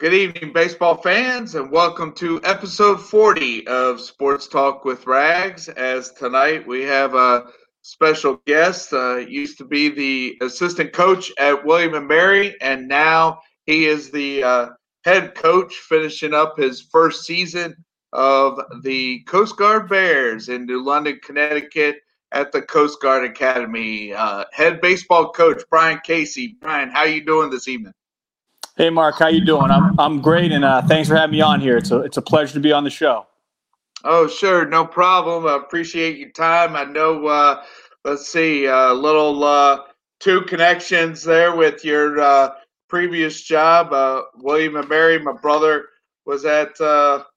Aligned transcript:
Good 0.00 0.14
evening, 0.14 0.52
baseball 0.52 0.96
fans, 0.98 1.56
and 1.56 1.72
welcome 1.72 2.12
to 2.12 2.40
episode 2.44 3.00
40 3.00 3.66
of 3.66 4.00
Sports 4.00 4.46
Talk 4.46 4.84
with 4.84 5.08
Rags. 5.08 5.68
As 5.68 6.12
tonight 6.12 6.64
we 6.64 6.82
have 6.82 7.16
a 7.16 7.46
special 7.82 8.40
guest, 8.46 8.92
uh, 8.92 9.16
used 9.16 9.58
to 9.58 9.64
be 9.64 9.88
the 9.88 10.38
assistant 10.40 10.92
coach 10.92 11.32
at 11.36 11.64
William 11.64 11.94
and 11.94 12.06
Mary, 12.06 12.54
and 12.60 12.86
now 12.86 13.40
he 13.66 13.86
is 13.86 14.12
the 14.12 14.44
uh, 14.44 14.68
head 15.04 15.34
coach, 15.34 15.74
finishing 15.74 16.32
up 16.32 16.56
his 16.56 16.80
first 16.80 17.24
season 17.26 17.74
of 18.12 18.60
the 18.84 19.24
Coast 19.24 19.56
Guard 19.56 19.88
Bears 19.88 20.48
in 20.48 20.64
New 20.64 20.80
London, 20.80 21.18
Connecticut, 21.24 21.96
at 22.30 22.52
the 22.52 22.62
Coast 22.62 23.02
Guard 23.02 23.24
Academy. 23.24 24.12
Uh, 24.12 24.44
head 24.52 24.80
baseball 24.80 25.32
coach 25.32 25.60
Brian 25.68 25.98
Casey. 26.04 26.56
Brian, 26.60 26.88
how 26.88 27.00
are 27.00 27.08
you 27.08 27.24
doing 27.24 27.50
this 27.50 27.66
evening? 27.66 27.94
Hey, 28.78 28.90
Mark, 28.90 29.18
how 29.18 29.26
you 29.26 29.44
doing? 29.44 29.72
I'm 29.72 29.98
I'm 29.98 30.20
great, 30.20 30.52
and 30.52 30.64
uh, 30.64 30.82
thanks 30.82 31.08
for 31.08 31.16
having 31.16 31.32
me 31.32 31.40
on 31.40 31.60
here. 31.60 31.76
It's 31.76 31.90
a 31.90 31.98
it's 32.02 32.16
a 32.16 32.22
pleasure 32.22 32.52
to 32.54 32.60
be 32.60 32.70
on 32.70 32.84
the 32.84 32.90
show. 32.90 33.26
Oh, 34.04 34.28
sure, 34.28 34.66
no 34.66 34.86
problem. 34.86 35.48
I 35.48 35.56
appreciate 35.56 36.16
your 36.16 36.30
time. 36.30 36.76
I 36.76 36.84
know. 36.84 37.26
Uh, 37.26 37.64
let's 38.04 38.28
see, 38.28 38.66
a 38.66 38.90
uh, 38.90 38.92
little 38.92 39.42
uh, 39.42 39.80
two 40.20 40.42
connections 40.42 41.24
there 41.24 41.56
with 41.56 41.84
your 41.84 42.20
uh, 42.20 42.50
previous 42.88 43.42
job, 43.42 43.92
uh, 43.92 44.22
William 44.36 44.76
and 44.76 44.88
Mary. 44.88 45.18
My 45.18 45.32
brother 45.32 45.86
was 46.24 46.44
at 46.44 46.78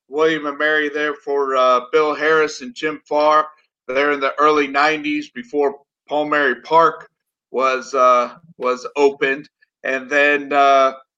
William 0.09 0.45
and 0.45 0.59
Mary 0.59 0.89
there 0.89 1.15
for 1.15 1.55
Bill 1.91 2.13
Harris 2.13 2.61
and 2.61 2.75
Jim 2.75 3.01
Farr 3.03 3.47
there 3.87 4.11
in 4.11 4.19
the 4.19 4.35
early 4.37 4.67
'90s 4.67 5.33
before 5.33 5.79
Plumeri 6.07 6.63
Park 6.63 7.09
was 7.49 7.95
was 8.59 8.87
opened, 8.95 9.49
and 9.83 10.07
then 10.07 10.53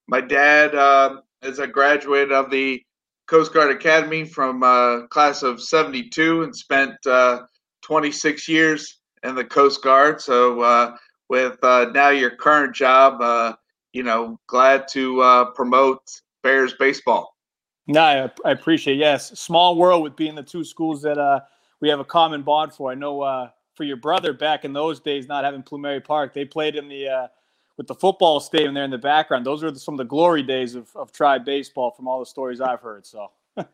my 0.06 0.20
dad 0.20 0.74
um, 0.74 1.22
is 1.42 1.58
a 1.58 1.66
graduate 1.66 2.32
of 2.32 2.50
the 2.50 2.82
Coast 3.26 3.52
Guard 3.54 3.70
Academy 3.70 4.24
from 4.24 4.62
uh, 4.62 5.06
class 5.06 5.42
of 5.42 5.62
'72 5.62 6.42
and 6.42 6.54
spent 6.54 6.94
uh, 7.06 7.42
26 7.82 8.48
years 8.48 9.00
in 9.22 9.34
the 9.34 9.44
Coast 9.44 9.82
Guard. 9.82 10.20
So 10.20 10.60
uh, 10.60 10.96
with 11.28 11.58
uh, 11.62 11.86
now 11.94 12.10
your 12.10 12.30
current 12.30 12.74
job, 12.74 13.20
uh, 13.20 13.54
you 13.92 14.02
know, 14.02 14.38
glad 14.46 14.88
to 14.88 15.20
uh, 15.20 15.44
promote 15.52 16.02
Bears 16.42 16.74
baseball. 16.74 17.34
No, 17.86 18.00
I, 18.00 18.30
I, 18.44 18.50
appreciate. 18.52 18.96
Yes, 18.96 19.38
small 19.38 19.76
world 19.76 20.02
with 20.02 20.16
being 20.16 20.34
the 20.34 20.42
two 20.42 20.64
schools 20.64 21.02
that 21.02 21.18
uh, 21.18 21.40
we 21.80 21.88
have 21.88 22.00
a 22.00 22.04
common 22.04 22.42
bond 22.42 22.72
for. 22.72 22.90
I 22.90 22.94
know 22.94 23.20
uh, 23.20 23.50
for 23.74 23.84
your 23.84 23.96
brother 23.96 24.32
back 24.32 24.64
in 24.64 24.72
those 24.72 25.00
days, 25.00 25.28
not 25.28 25.44
having 25.44 25.62
Plumeri 25.62 26.02
Park, 26.02 26.32
they 26.32 26.44
played 26.44 26.76
in 26.76 26.88
the 26.88 27.08
uh, 27.08 27.26
with 27.76 27.86
the 27.86 27.94
football 27.94 28.40
stadium 28.40 28.74
there 28.74 28.84
in 28.84 28.90
the 28.90 28.98
background. 28.98 29.44
Those 29.44 29.64
are 29.64 29.74
some 29.74 29.94
of 29.94 29.98
the 29.98 30.04
glory 30.04 30.42
days 30.42 30.74
of, 30.74 30.88
of 30.94 31.12
Tribe 31.12 31.44
baseball 31.44 31.90
from 31.90 32.08
all 32.08 32.20
the 32.20 32.26
stories 32.26 32.60
I've 32.60 32.80
heard. 32.80 33.06
So. 33.06 33.30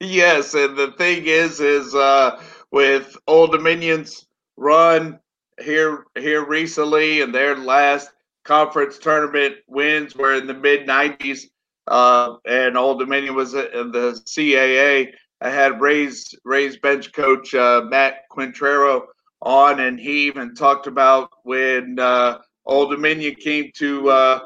yes, 0.00 0.54
and 0.54 0.76
the 0.76 0.92
thing 0.92 1.26
is, 1.26 1.60
is 1.60 1.94
uh, 1.94 2.42
with 2.70 3.16
Old 3.26 3.52
Dominion's 3.52 4.26
run 4.56 5.18
here 5.60 6.04
here 6.16 6.44
recently 6.44 7.20
and 7.20 7.34
their 7.34 7.56
last 7.56 8.10
conference 8.44 8.98
tournament 8.98 9.56
wins 9.66 10.16
were 10.16 10.34
in 10.34 10.46
the 10.46 10.54
mid 10.54 10.86
90s, 10.86 11.42
uh, 11.86 12.36
and 12.46 12.76
Old 12.76 12.98
Dominion 12.98 13.34
was 13.34 13.54
in 13.54 13.92
the 13.92 14.20
CAA. 14.26 15.12
I 15.40 15.50
had 15.50 15.80
Ray's 15.80 16.34
Ray's 16.44 16.76
bench 16.78 17.12
coach 17.12 17.54
uh, 17.54 17.82
Matt 17.88 18.28
Quatraro 18.30 19.02
on, 19.42 19.80
and 19.80 20.00
he 20.00 20.26
even 20.26 20.54
talked 20.54 20.86
about 20.86 21.30
when 21.44 21.98
uh, 21.98 22.38
Old 22.68 22.90
Dominion 22.90 23.34
came 23.34 23.70
to 23.76 24.10
uh, 24.10 24.40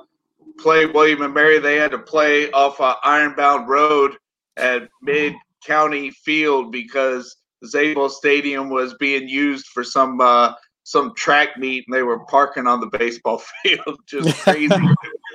play 0.59 0.87
William 0.87 1.23
and 1.23 1.34
Mary, 1.34 1.59
they 1.59 1.77
had 1.77 1.91
to 1.91 1.98
play 1.98 2.51
off 2.53 2.81
of 2.81 2.97
Ironbound 3.03 3.69
Road 3.69 4.17
at 4.56 4.89
Mid 5.03 5.34
County 5.64 6.11
Field 6.11 6.73
because 6.73 7.37
Zable 7.64 8.11
Stadium 8.11 8.70
was 8.70 8.95
being 8.95 9.29
used 9.29 9.67
for 9.67 9.85
some 9.85 10.20
uh, 10.20 10.55
some 10.85 11.14
track 11.17 11.57
meet 11.58 11.85
and 11.86 11.95
they 11.95 12.02
were 12.02 12.20
parking 12.27 12.67
on 12.67 12.80
the 12.80 12.98
baseball 12.98 13.42
field. 13.63 13.98
Just 14.07 14.36
crazy. 14.42 14.74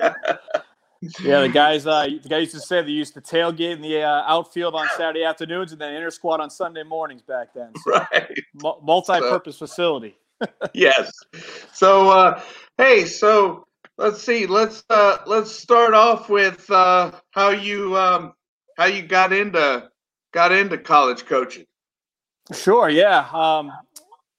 yeah, 1.20 1.40
the 1.40 1.50
guys 1.52 1.86
uh, 1.86 2.06
the 2.22 2.28
guys 2.28 2.40
used 2.40 2.54
to 2.54 2.60
say 2.60 2.82
they 2.82 2.90
used 2.90 3.14
to 3.14 3.20
tailgate 3.20 3.72
in 3.72 3.82
the 3.82 4.02
uh, 4.02 4.22
outfield 4.26 4.74
on 4.74 4.86
Saturday 4.96 5.24
afternoons 5.24 5.72
and 5.72 5.80
then 5.80 5.94
inter 5.94 6.10
squad 6.10 6.40
on 6.40 6.50
Sunday 6.50 6.82
mornings 6.82 7.22
back 7.22 7.54
then. 7.54 7.72
So, 7.84 7.92
right. 8.12 8.38
multi-purpose 8.82 9.56
so, 9.56 9.66
facility. 9.66 10.16
Yes. 10.74 11.12
So 11.72 12.10
uh, 12.10 12.42
hey, 12.76 13.04
so 13.04 13.66
let's 13.96 14.22
see. 14.22 14.46
Let's 14.46 14.84
uh, 14.90 15.18
let's 15.26 15.50
start 15.50 15.94
off 15.94 16.28
with 16.28 16.70
uh, 16.70 17.12
how 17.30 17.50
you 17.50 17.96
um, 17.96 18.32
how 18.76 18.86
you 18.86 19.02
got 19.02 19.32
into 19.32 19.90
got 20.32 20.52
into 20.52 20.78
college 20.78 21.26
coaching. 21.26 21.66
Sure. 22.52 22.88
Yeah. 22.88 23.28
Um, 23.32 23.72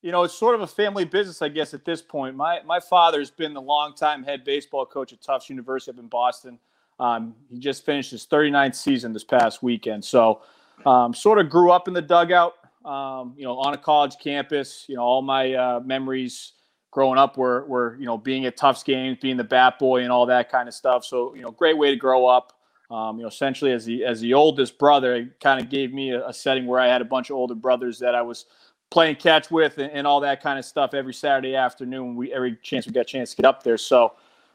you 0.01 0.11
know, 0.11 0.23
it's 0.23 0.33
sort 0.33 0.55
of 0.55 0.61
a 0.61 0.67
family 0.67 1.05
business, 1.05 1.41
I 1.41 1.49
guess, 1.49 1.73
at 1.73 1.85
this 1.85 2.01
point. 2.01 2.35
My 2.35 2.61
my 2.65 2.79
father's 2.79 3.29
been 3.29 3.53
the 3.53 3.61
longtime 3.61 4.23
head 4.23 4.43
baseball 4.43 4.85
coach 4.85 5.13
at 5.13 5.21
Tufts 5.21 5.49
University 5.49 5.91
up 5.91 5.99
in 5.99 6.07
Boston. 6.07 6.57
Um, 6.99 7.35
he 7.49 7.59
just 7.59 7.85
finished 7.85 8.11
his 8.11 8.25
39th 8.27 8.75
season 8.75 9.13
this 9.13 9.23
past 9.23 9.63
weekend. 9.63 10.03
So, 10.03 10.41
um, 10.85 11.13
sort 11.13 11.39
of 11.39 11.49
grew 11.49 11.71
up 11.71 11.87
in 11.87 11.93
the 11.93 12.01
dugout, 12.01 12.55
um, 12.85 13.33
you 13.37 13.43
know, 13.43 13.57
on 13.57 13.73
a 13.73 13.77
college 13.77 14.15
campus. 14.21 14.85
You 14.87 14.95
know, 14.95 15.01
all 15.01 15.21
my 15.21 15.53
uh, 15.53 15.79
memories 15.81 16.53
growing 16.91 17.19
up 17.19 17.37
were, 17.37 17.65
were, 17.65 17.95
you 17.99 18.05
know, 18.05 18.17
being 18.17 18.45
at 18.45 18.57
Tufts 18.57 18.83
games, 18.83 19.17
being 19.21 19.37
the 19.37 19.43
bat 19.43 19.77
boy 19.79 20.01
and 20.01 20.11
all 20.11 20.25
that 20.25 20.51
kind 20.51 20.67
of 20.67 20.73
stuff. 20.73 21.05
So, 21.05 21.35
you 21.35 21.41
know, 21.41 21.51
great 21.51 21.77
way 21.77 21.91
to 21.91 21.95
grow 21.95 22.25
up. 22.25 22.53
Um, 22.89 23.17
you 23.17 23.21
know, 23.21 23.27
essentially 23.27 23.71
as 23.71 23.85
the 23.85 24.03
as 24.03 24.19
the 24.19 24.33
oldest 24.33 24.79
brother, 24.79 25.13
it 25.13 25.39
kind 25.39 25.61
of 25.61 25.69
gave 25.69 25.93
me 25.93 26.09
a, 26.09 26.27
a, 26.27 26.33
setting 26.33 26.65
where 26.65 26.79
I 26.79 26.87
had 26.87 27.01
a 27.01 27.05
bunch 27.05 27.29
of 27.29 27.35
older 27.35 27.53
brothers 27.53 27.99
that 27.99 28.15
I 28.15 28.23
was 28.23 28.45
playing 28.89 29.17
catch 29.17 29.51
with 29.51 29.77
and, 29.77 29.91
and, 29.91 30.07
all 30.07 30.19
that 30.21 30.41
kind 30.41 30.57
of 30.57 30.65
stuff 30.65 30.95
every 30.95 31.13
Saturday 31.13 31.55
afternoon. 31.55 32.15
We 32.15 32.33
every 32.33 32.57
chance 32.63 32.87
we 32.87 32.91
got 32.93 33.01
a 33.01 33.03
chance 33.03 33.29
to 33.29 33.35
get 33.35 33.45
up 33.45 33.61
there. 33.61 33.77
So, 33.77 34.13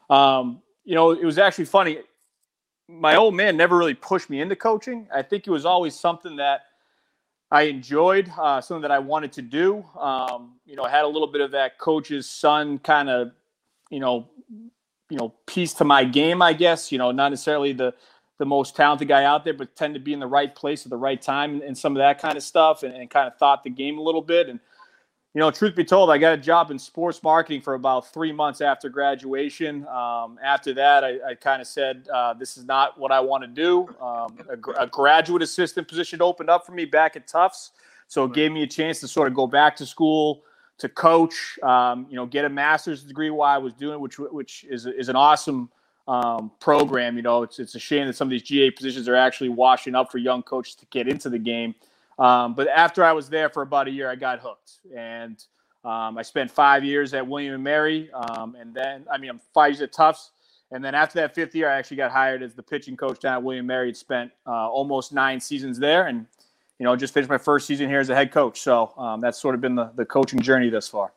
um, 0.09 0.61
you 0.83 0.95
know, 0.95 1.11
it 1.11 1.23
was 1.23 1.37
actually 1.37 1.63
funny. 1.63 1.99
My 2.89 3.15
old 3.15 3.35
man 3.35 3.55
never 3.55 3.77
really 3.77 3.93
pushed 3.93 4.29
me 4.29 4.41
into 4.41 4.57
coaching. 4.57 5.07
I 5.15 5.21
think 5.21 5.47
it 5.47 5.51
was 5.51 5.65
always 5.65 5.97
something 5.97 6.35
that 6.35 6.63
I 7.51 7.63
enjoyed, 7.63 8.31
uh, 8.37 8.59
something 8.59 8.81
that 8.81 8.91
I 8.91 8.99
wanted 8.99 9.31
to 9.33 9.41
do. 9.41 9.85
Um, 9.99 10.55
you 10.65 10.75
know, 10.75 10.83
I 10.83 10.89
had 10.89 11.05
a 11.05 11.07
little 11.07 11.27
bit 11.27 11.41
of 11.41 11.51
that 11.51 11.77
coach's 11.77 12.29
son 12.29 12.79
kind 12.79 13.09
of, 13.09 13.31
you 13.89 13.99
know, 13.99 14.27
you 15.09 15.17
know, 15.17 15.33
piece 15.45 15.73
to 15.75 15.85
my 15.85 16.03
game, 16.03 16.41
I 16.41 16.53
guess. 16.53 16.91
You 16.91 16.97
know, 16.97 17.11
not 17.11 17.29
necessarily 17.29 17.73
the 17.73 17.93
the 18.37 18.45
most 18.45 18.75
talented 18.75 19.07
guy 19.07 19.23
out 19.23 19.45
there, 19.45 19.53
but 19.53 19.75
tend 19.75 19.93
to 19.93 19.99
be 19.99 20.11
in 20.11 20.19
the 20.19 20.27
right 20.27 20.53
place 20.53 20.85
at 20.85 20.89
the 20.89 20.97
right 20.97 21.21
time 21.21 21.61
and, 21.61 21.77
some 21.77 21.95
of 21.95 21.99
that 21.99 22.19
kind 22.19 22.35
of 22.35 22.43
stuff 22.43 22.83
and, 22.83 22.93
and, 22.93 23.09
kind 23.09 23.27
of 23.27 23.37
thought 23.37 23.63
the 23.63 23.69
game 23.69 23.97
a 23.97 24.01
little 24.01 24.21
bit. 24.21 24.49
And, 24.49 24.59
you 25.35 25.41
know, 25.41 25.51
truth 25.51 25.75
be 25.75 25.83
told, 25.83 26.09
I 26.09 26.17
got 26.17 26.33
a 26.33 26.37
job 26.37 26.71
in 26.71 26.79
sports 26.79 27.21
marketing 27.21 27.61
for 27.61 27.73
about 27.73 28.11
three 28.11 28.31
months 28.31 28.61
after 28.61 28.87
graduation. 28.89 29.85
Um, 29.87 30.39
after 30.41 30.73
that, 30.73 31.03
I, 31.03 31.17
I 31.31 31.35
kind 31.35 31.61
of 31.61 31.67
said, 31.67 32.07
uh, 32.11 32.33
this 32.33 32.57
is 32.57 32.63
not 32.63 32.97
what 32.97 33.11
I 33.11 33.19
want 33.19 33.43
to 33.43 33.47
do. 33.47 33.87
Um, 34.01 34.37
a, 34.49 34.83
a, 34.83 34.87
graduate 34.87 35.41
assistant 35.41 35.89
position 35.89 36.21
opened 36.21 36.49
up 36.49 36.65
for 36.65 36.71
me 36.71 36.85
back 36.85 37.17
at 37.17 37.27
Tufts. 37.27 37.71
So 38.07 38.23
it 38.23 38.33
gave 38.33 38.53
me 38.53 38.63
a 38.63 38.67
chance 38.67 39.01
to 39.01 39.09
sort 39.09 39.27
of 39.27 39.33
go 39.33 39.45
back 39.45 39.75
to 39.75 39.85
school 39.85 40.43
to 40.77 40.87
coach, 40.87 41.59
um, 41.63 42.07
you 42.09 42.15
know, 42.15 42.25
get 42.25 42.45
a 42.45 42.49
master's 42.49 43.03
degree 43.03 43.29
while 43.29 43.53
I 43.53 43.57
was 43.57 43.73
doing, 43.73 43.99
which, 43.99 44.17
which 44.17 44.65
is, 44.69 44.85
is 44.85 45.09
an 45.09 45.15
awesome– 45.15 45.69
um, 46.07 46.51
program. 46.59 47.15
You 47.15 47.23
know, 47.23 47.43
it's 47.43 47.59
it's 47.59 47.75
a 47.75 47.79
shame 47.79 48.07
that 48.07 48.15
some 48.15 48.27
of 48.27 48.31
these 48.31 48.43
GA 48.43 48.71
positions 48.71 49.07
are 49.07 49.15
actually 49.15 49.49
washing 49.49 49.95
up 49.95 50.11
for 50.11 50.17
young 50.17 50.43
coaches 50.43 50.75
to 50.75 50.85
get 50.87 51.07
into 51.07 51.29
the 51.29 51.39
game. 51.39 51.75
Um, 52.17 52.53
but 52.53 52.67
after 52.67 53.03
I 53.03 53.11
was 53.11 53.29
there 53.29 53.49
for 53.49 53.61
about 53.61 53.87
a 53.87 53.91
year, 53.91 54.09
I 54.09 54.15
got 54.15 54.39
hooked, 54.39 54.79
and 54.95 55.43
um, 55.83 56.17
I 56.17 56.21
spent 56.21 56.49
five 56.49 56.83
years 56.83 57.13
at 57.13 57.25
William 57.27 57.53
and 57.53 57.63
Mary, 57.63 58.09
um, 58.13 58.55
and 58.55 58.73
then 58.73 59.05
I 59.11 59.17
mean, 59.17 59.31
I'm 59.31 59.41
five 59.53 59.71
years 59.71 59.81
at 59.81 59.91
Tufts, 59.91 60.31
and 60.71 60.83
then 60.83 60.95
after 60.95 61.19
that 61.19 61.35
fifth 61.35 61.53
year, 61.55 61.69
I 61.69 61.77
actually 61.77 61.97
got 61.97 62.11
hired 62.11 62.41
as 62.41 62.53
the 62.53 62.63
pitching 62.63 62.95
coach 62.95 63.19
down 63.19 63.33
at 63.33 63.43
William 63.43 63.67
Mary. 63.67 63.87
Had 63.87 63.97
spent 63.97 64.31
uh, 64.47 64.69
almost 64.69 65.13
nine 65.13 65.39
seasons 65.39 65.77
there, 65.77 66.07
and 66.07 66.25
you 66.79 66.83
know, 66.83 66.95
just 66.95 67.13
finished 67.13 67.29
my 67.29 67.37
first 67.37 67.67
season 67.67 67.89
here 67.89 67.99
as 67.99 68.09
a 68.09 68.15
head 68.15 68.31
coach. 68.31 68.61
So 68.61 68.93
um, 68.97 69.21
that's 69.21 69.39
sort 69.39 69.55
of 69.55 69.61
been 69.61 69.75
the, 69.75 69.91
the 69.95 70.05
coaching 70.05 70.39
journey 70.39 70.69
thus 70.69 70.87
far. 70.87 71.13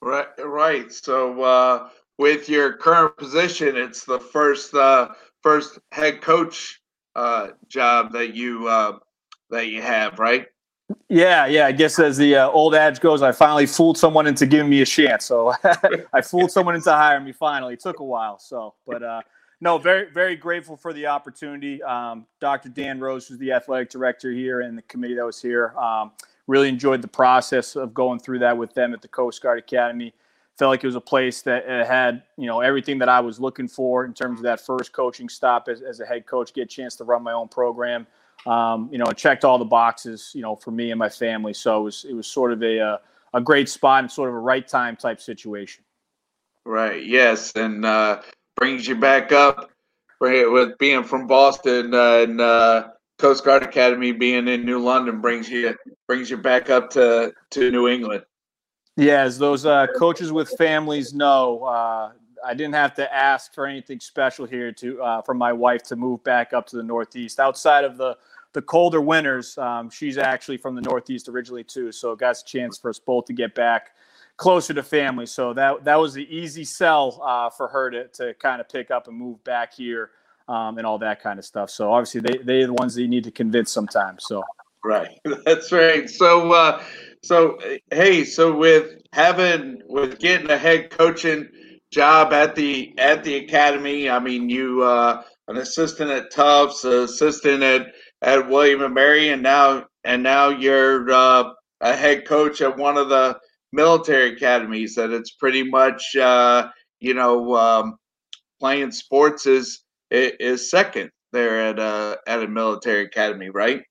Right, 0.00 0.26
right. 0.38 0.92
So 0.92 1.42
uh, 1.42 1.88
with 2.18 2.48
your 2.48 2.72
current 2.72 3.16
position, 3.16 3.76
it's 3.76 4.04
the 4.04 4.18
first 4.18 4.74
uh, 4.74 5.08
first 5.42 5.78
head 5.92 6.20
coach 6.20 6.80
uh, 7.14 7.48
job 7.68 8.12
that 8.12 8.34
you 8.34 8.66
uh, 8.68 8.98
that 9.52 9.68
you 9.68 9.80
have, 9.80 10.18
right? 10.18 10.46
Yeah, 11.08 11.46
yeah. 11.46 11.66
I 11.66 11.72
guess 11.72 11.98
as 11.98 12.16
the 12.16 12.36
uh, 12.36 12.48
old 12.48 12.74
adage 12.74 13.00
goes, 13.00 13.22
I 13.22 13.32
finally 13.32 13.66
fooled 13.66 13.96
someone 13.96 14.26
into 14.26 14.46
giving 14.46 14.68
me 14.68 14.82
a 14.82 14.86
chance. 14.86 15.24
So 15.24 15.54
I 16.12 16.20
fooled 16.20 16.50
someone 16.50 16.74
into 16.74 16.92
hiring 16.92 17.24
me. 17.24 17.32
Finally, 17.32 17.74
it 17.74 17.80
took 17.80 18.00
a 18.00 18.04
while. 18.04 18.38
So, 18.38 18.74
but 18.86 19.02
uh, 19.02 19.22
no, 19.60 19.78
very 19.78 20.10
very 20.10 20.36
grateful 20.36 20.76
for 20.76 20.92
the 20.92 21.06
opportunity. 21.06 21.82
Um, 21.82 22.26
Dr. 22.40 22.68
Dan 22.68 23.00
Rose, 23.00 23.28
who's 23.28 23.38
the 23.38 23.52
athletic 23.52 23.90
director 23.90 24.32
here, 24.32 24.60
and 24.60 24.76
the 24.76 24.82
committee 24.82 25.14
that 25.14 25.24
was 25.24 25.40
here. 25.40 25.74
Um, 25.78 26.12
really 26.48 26.68
enjoyed 26.68 27.00
the 27.00 27.08
process 27.08 27.76
of 27.76 27.94
going 27.94 28.18
through 28.18 28.40
that 28.40 28.58
with 28.58 28.74
them 28.74 28.92
at 28.92 29.00
the 29.00 29.08
Coast 29.08 29.40
Guard 29.40 29.60
Academy 29.60 30.12
felt 30.58 30.70
like 30.70 30.84
it 30.84 30.86
was 30.86 30.96
a 30.96 31.00
place 31.00 31.42
that 31.42 31.66
had 31.86 32.22
you 32.36 32.46
know 32.46 32.60
everything 32.60 32.98
that 32.98 33.08
I 33.08 33.20
was 33.20 33.40
looking 33.40 33.68
for 33.68 34.04
in 34.04 34.14
terms 34.14 34.40
of 34.40 34.44
that 34.44 34.60
first 34.60 34.92
coaching 34.92 35.28
stop 35.28 35.68
as, 35.68 35.82
as 35.82 36.00
a 36.00 36.06
head 36.06 36.26
coach, 36.26 36.52
get 36.52 36.62
a 36.62 36.66
chance 36.66 36.96
to 36.96 37.04
run 37.04 37.22
my 37.22 37.32
own 37.32 37.48
program. 37.48 38.06
Um, 38.46 38.88
you 38.90 38.98
know, 38.98 39.06
it 39.06 39.16
checked 39.16 39.44
all 39.44 39.58
the 39.58 39.64
boxes, 39.64 40.32
you 40.34 40.42
know, 40.42 40.56
for 40.56 40.70
me 40.70 40.90
and 40.90 40.98
my 40.98 41.08
family. 41.08 41.54
So 41.54 41.80
it 41.80 41.84
was 41.84 42.06
it 42.08 42.14
was 42.14 42.26
sort 42.26 42.52
of 42.52 42.62
a 42.62 42.78
a, 42.78 43.00
a 43.34 43.40
great 43.40 43.68
spot 43.68 44.02
and 44.02 44.10
sort 44.10 44.28
of 44.28 44.34
a 44.34 44.40
right 44.40 44.66
time 44.66 44.96
type 44.96 45.20
situation. 45.20 45.84
Right. 46.64 47.04
Yes, 47.04 47.52
and 47.56 47.84
uh, 47.84 48.22
brings 48.56 48.86
you 48.86 48.94
back 48.94 49.32
up 49.32 49.70
with 50.20 50.78
being 50.78 51.02
from 51.02 51.26
Boston 51.26 51.92
uh, 51.94 52.18
and 52.18 52.40
uh, 52.40 52.88
Coast 53.18 53.44
Guard 53.44 53.62
Academy 53.62 54.12
being 54.12 54.48
in 54.48 54.64
New 54.64 54.78
London 54.78 55.20
brings 55.20 55.48
you 55.48 55.76
brings 56.06 56.30
you 56.30 56.36
back 56.36 56.70
up 56.70 56.90
to 56.90 57.32
to 57.50 57.70
New 57.70 57.88
England. 57.88 58.24
Yeah, 58.96 59.22
as 59.22 59.38
those 59.38 59.64
uh, 59.64 59.86
coaches 59.96 60.32
with 60.32 60.50
families 60.58 61.14
know, 61.14 61.64
uh, 61.64 62.12
I 62.44 62.54
didn't 62.54 62.74
have 62.74 62.94
to 62.94 63.14
ask 63.14 63.54
for 63.54 63.66
anything 63.66 64.00
special 64.00 64.46
here 64.46 64.70
to 64.72 65.02
uh, 65.02 65.22
from 65.22 65.38
my 65.38 65.52
wife 65.52 65.82
to 65.84 65.96
move 65.96 66.22
back 66.24 66.52
up 66.52 66.66
to 66.68 66.76
the 66.76 66.82
Northeast. 66.82 67.40
Outside 67.40 67.84
of 67.84 67.96
the 67.96 68.16
the 68.52 68.62
colder 68.62 69.00
winters, 69.00 69.56
um, 69.58 69.90
she's 69.90 70.18
actually 70.18 70.58
from 70.58 70.74
the 70.74 70.82
Northeast 70.82 71.28
originally 71.28 71.64
too, 71.64 71.92
so 71.92 72.12
it 72.12 72.18
got 72.18 72.38
a 72.38 72.44
chance 72.44 72.78
for 72.78 72.90
us 72.90 72.98
both 72.98 73.26
to 73.26 73.32
get 73.32 73.54
back 73.54 73.92
closer 74.36 74.74
to 74.74 74.82
family. 74.82 75.26
So 75.26 75.52
that 75.54 75.84
that 75.84 75.96
was 75.96 76.14
the 76.14 76.26
easy 76.34 76.64
sell 76.64 77.20
uh, 77.24 77.50
for 77.50 77.68
her 77.68 77.90
to 77.90 78.08
to 78.08 78.34
kind 78.34 78.60
of 78.60 78.68
pick 78.68 78.90
up 78.90 79.08
and 79.08 79.16
move 79.16 79.42
back 79.44 79.72
here 79.74 80.10
um, 80.48 80.78
and 80.78 80.86
all 80.86 80.98
that 80.98 81.22
kind 81.22 81.38
of 81.38 81.44
stuff. 81.44 81.70
So 81.70 81.92
obviously 81.92 82.20
they 82.20 82.38
they're 82.38 82.66
the 82.66 82.74
ones 82.74 82.94
that 82.94 83.02
you 83.02 83.08
need 83.08 83.24
to 83.24 83.30
convince 83.30 83.72
sometimes. 83.72 84.24
So 84.26 84.42
right, 84.84 85.18
that's 85.44 85.72
right. 85.72 86.08
So 86.08 86.52
uh, 86.52 86.82
so 87.22 87.58
hey, 87.90 88.24
so 88.24 88.56
with 88.56 89.00
having 89.12 89.82
with 89.86 90.18
getting 90.18 90.50
a 90.50 90.58
head 90.58 90.90
coaching 90.90 91.48
job 91.90 92.32
at 92.32 92.54
the 92.54 92.94
at 92.98 93.24
the 93.24 93.36
academy, 93.36 94.10
I 94.10 94.18
mean 94.18 94.48
you 94.48 94.82
uh, 94.82 95.22
an 95.48 95.56
assistant 95.56 96.10
at 96.10 96.30
Tufts, 96.30 96.84
assistant 96.84 97.62
at 97.62 97.92
at 98.22 98.48
William 98.48 98.82
and 98.82 98.94
Mary, 98.94 99.30
and 99.30 99.42
now 99.42 99.84
and 100.04 100.22
now 100.22 100.48
you're 100.48 101.10
uh, 101.10 101.50
a 101.80 101.96
head 101.96 102.26
coach 102.26 102.60
at 102.60 102.76
one 102.76 102.96
of 102.96 103.08
the 103.08 103.38
military 103.72 104.34
academies 104.34 104.94
that 104.94 105.10
it's 105.10 105.32
pretty 105.32 105.62
much 105.62 106.16
uh, 106.16 106.68
you 107.00 107.14
know 107.14 107.54
um, 107.56 107.96
playing 108.60 108.92
sports 108.92 109.46
is 109.46 109.82
is 110.10 110.70
second 110.70 111.10
there 111.32 111.68
at 111.68 111.78
a 111.78 112.18
at 112.26 112.42
a 112.42 112.48
military 112.48 113.04
academy, 113.04 113.50
right? 113.50 113.82